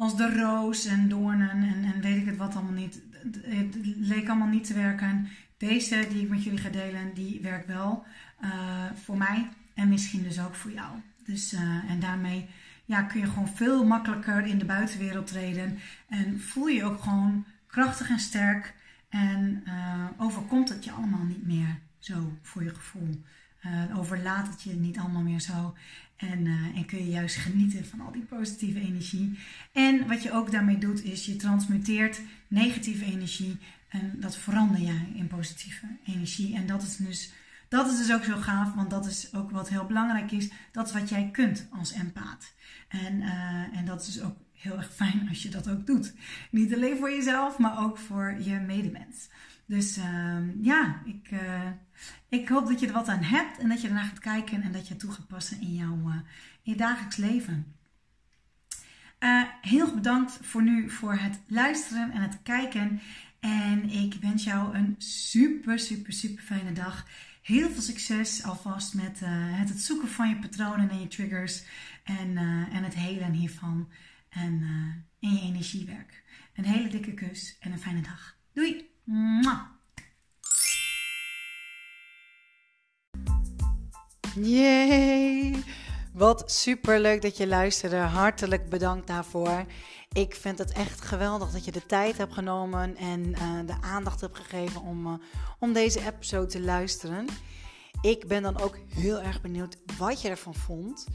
als 0.00 0.16
de 0.16 0.34
roos 0.34 0.86
en 0.86 1.08
doornen 1.08 1.50
en, 1.50 1.84
en 1.94 2.00
weet 2.00 2.16
ik 2.16 2.26
het 2.26 2.36
wat 2.36 2.54
allemaal 2.54 2.72
niet. 2.72 3.02
Het 3.42 3.76
leek 3.82 4.28
allemaal 4.28 4.48
niet 4.48 4.66
te 4.66 4.74
werken. 4.74 5.28
Deze 5.56 6.06
die 6.10 6.22
ik 6.22 6.28
met 6.28 6.44
jullie 6.44 6.58
ga 6.58 6.68
delen, 6.68 7.14
die 7.14 7.40
werkt 7.40 7.66
wel 7.66 8.04
uh, 8.42 8.84
voor 9.04 9.16
mij 9.16 9.48
en 9.74 9.88
misschien 9.88 10.22
dus 10.22 10.40
ook 10.40 10.54
voor 10.54 10.70
jou. 10.70 10.90
Dus, 11.24 11.52
uh, 11.52 11.90
en 11.90 12.00
daarmee 12.00 12.48
ja, 12.84 13.02
kun 13.02 13.20
je 13.20 13.26
gewoon 13.26 13.48
veel 13.48 13.84
makkelijker 13.84 14.46
in 14.46 14.58
de 14.58 14.64
buitenwereld 14.64 15.26
treden. 15.26 15.78
En 16.08 16.40
voel 16.40 16.66
je 16.66 16.84
ook 16.84 17.02
gewoon 17.02 17.44
krachtig 17.66 18.10
en 18.10 18.18
sterk. 18.18 18.74
En 19.08 19.62
uh, 19.66 20.06
overkomt 20.16 20.68
het 20.68 20.84
je 20.84 20.90
allemaal 20.90 21.24
niet 21.24 21.46
meer 21.46 21.78
zo 21.98 22.38
voor 22.42 22.64
je 22.64 22.74
gevoel. 22.74 23.24
Uh, 23.66 23.98
overlaat 23.98 24.48
het 24.48 24.62
je 24.62 24.74
niet 24.74 24.98
allemaal 24.98 25.22
meer 25.22 25.40
zo. 25.40 25.74
En, 26.16 26.44
uh, 26.44 26.76
en 26.76 26.84
kun 26.86 26.98
je 26.98 27.10
juist 27.10 27.36
genieten 27.36 27.86
van 27.86 28.00
al 28.00 28.12
die 28.12 28.22
positieve 28.22 28.80
energie. 28.80 29.38
En 29.72 30.06
wat 30.06 30.22
je 30.22 30.32
ook 30.32 30.50
daarmee 30.50 30.78
doet, 30.78 31.04
is 31.04 31.26
je 31.26 31.36
transmuteert 31.36 32.20
negatieve 32.48 33.04
energie. 33.04 33.58
En 33.88 34.16
dat 34.20 34.36
verander 34.36 34.80
je 34.80 35.06
in 35.14 35.26
positieve 35.26 35.86
energie. 36.06 36.54
En 36.54 36.66
dat 36.66 36.82
is 36.82 36.96
dus, 36.96 37.32
dat 37.68 37.90
is 37.90 37.98
dus 37.98 38.12
ook 38.12 38.24
zo 38.24 38.36
gaaf, 38.36 38.74
want 38.74 38.90
dat 38.90 39.06
is 39.06 39.34
ook 39.34 39.50
wat 39.50 39.68
heel 39.68 39.86
belangrijk 39.86 40.32
is. 40.32 40.48
Dat 40.72 40.86
is 40.86 40.92
wat 40.92 41.08
jij 41.08 41.28
kunt 41.32 41.66
als 41.70 41.92
empaat. 41.92 42.52
En, 42.88 43.20
uh, 43.20 43.78
en 43.78 43.84
dat 43.84 44.00
is 44.00 44.12
dus 44.12 44.22
ook 44.22 44.36
heel 44.54 44.76
erg 44.76 44.94
fijn 44.94 45.28
als 45.28 45.42
je 45.42 45.48
dat 45.48 45.68
ook 45.68 45.86
doet. 45.86 46.12
Niet 46.50 46.74
alleen 46.74 46.96
voor 46.96 47.10
jezelf, 47.10 47.58
maar 47.58 47.84
ook 47.84 47.98
voor 47.98 48.36
je 48.40 48.54
medemens. 48.54 49.28
Dus 49.70 49.98
uh, 49.98 50.36
ja, 50.62 51.02
ik, 51.04 51.30
uh, 51.30 51.70
ik 52.28 52.48
hoop 52.48 52.66
dat 52.66 52.80
je 52.80 52.86
er 52.86 52.92
wat 52.92 53.08
aan 53.08 53.22
hebt 53.22 53.58
en 53.58 53.68
dat 53.68 53.80
je 53.80 53.88
ernaar 53.88 54.04
gaat 54.04 54.18
kijken 54.18 54.62
en 54.62 54.72
dat 54.72 54.86
je 54.86 54.92
het 54.92 55.02
toe 55.02 55.12
gaat 55.12 55.26
passen 55.26 55.60
in, 55.60 55.74
jouw, 55.74 55.98
uh, 56.08 56.14
in 56.62 56.72
je 56.72 56.76
dagelijks 56.76 57.16
leven. 57.16 57.74
Uh, 59.20 59.42
heel 59.60 59.80
erg 59.80 59.94
bedankt 59.94 60.38
voor 60.42 60.62
nu 60.62 60.90
voor 60.90 61.14
het 61.14 61.40
luisteren 61.46 62.10
en 62.12 62.22
het 62.22 62.42
kijken. 62.42 63.00
En 63.40 63.90
ik 63.90 64.14
wens 64.20 64.44
jou 64.44 64.74
een 64.74 64.94
super, 64.98 65.78
super, 65.78 66.12
super 66.12 66.44
fijne 66.44 66.72
dag. 66.72 67.06
Heel 67.42 67.70
veel 67.70 67.82
succes 67.82 68.44
alvast 68.44 68.94
met 68.94 69.20
het, 69.24 69.68
het 69.68 69.80
zoeken 69.80 70.08
van 70.08 70.28
je 70.28 70.38
patronen 70.38 70.90
en 70.90 71.00
je 71.00 71.08
triggers. 71.08 71.64
En, 72.04 72.36
en 72.72 72.84
het 72.84 72.94
helen 72.94 73.32
hiervan. 73.32 73.88
En 74.28 74.62
in 75.18 75.34
je 75.34 75.40
energiewerk. 75.40 76.22
Een 76.54 76.64
hele 76.64 76.88
dikke 76.88 77.14
kus 77.14 77.56
en 77.60 77.72
een 77.72 77.80
fijne 77.80 78.00
dag. 78.00 78.36
Doei! 78.52 78.89
Yay! 84.34 85.64
Wat 86.12 86.50
super 86.52 87.00
leuk 87.00 87.22
dat 87.22 87.36
je 87.36 87.46
luisterde. 87.46 87.96
Hartelijk 87.96 88.68
bedankt 88.68 89.06
daarvoor. 89.06 89.64
Ik 90.12 90.34
vind 90.34 90.58
het 90.58 90.72
echt 90.72 91.00
geweldig 91.00 91.50
dat 91.50 91.64
je 91.64 91.72
de 91.72 91.86
tijd 91.86 92.18
hebt 92.18 92.32
genomen 92.32 92.96
en 92.96 93.20
uh, 93.20 93.66
de 93.66 93.76
aandacht 93.80 94.20
hebt 94.20 94.36
gegeven 94.36 94.80
om, 94.80 95.06
uh, 95.06 95.12
om 95.58 95.72
deze 95.72 96.06
episode 96.06 96.46
te 96.46 96.60
luisteren. 96.60 97.26
Ik 98.00 98.26
ben 98.28 98.42
dan 98.42 98.60
ook 98.60 98.78
heel 98.88 99.20
erg 99.20 99.40
benieuwd 99.40 99.76
wat 99.98 100.20
je 100.20 100.28
ervan 100.28 100.54
vond. 100.54 101.06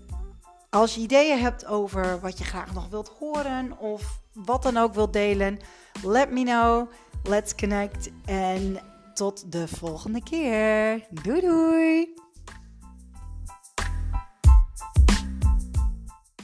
als 0.70 0.94
je 0.94 1.00
ideeën 1.00 1.38
hebt 1.38 1.66
over 1.66 2.20
wat 2.20 2.38
je 2.38 2.44
graag 2.44 2.74
nog 2.74 2.88
wilt 2.88 3.12
horen 3.18 3.78
of 3.78 4.20
wat 4.32 4.62
dan 4.62 4.76
ook 4.76 4.94
wilt 4.94 5.12
delen, 5.12 5.58
let 6.02 6.30
me 6.30 6.42
know. 6.42 6.90
Let's 7.22 7.54
connect 7.54 8.10
en 8.24 8.78
tot 9.14 9.52
de 9.52 9.68
volgende 9.68 10.22
keer. 10.22 11.06
Doei 11.10 11.40
doei! 11.40 12.21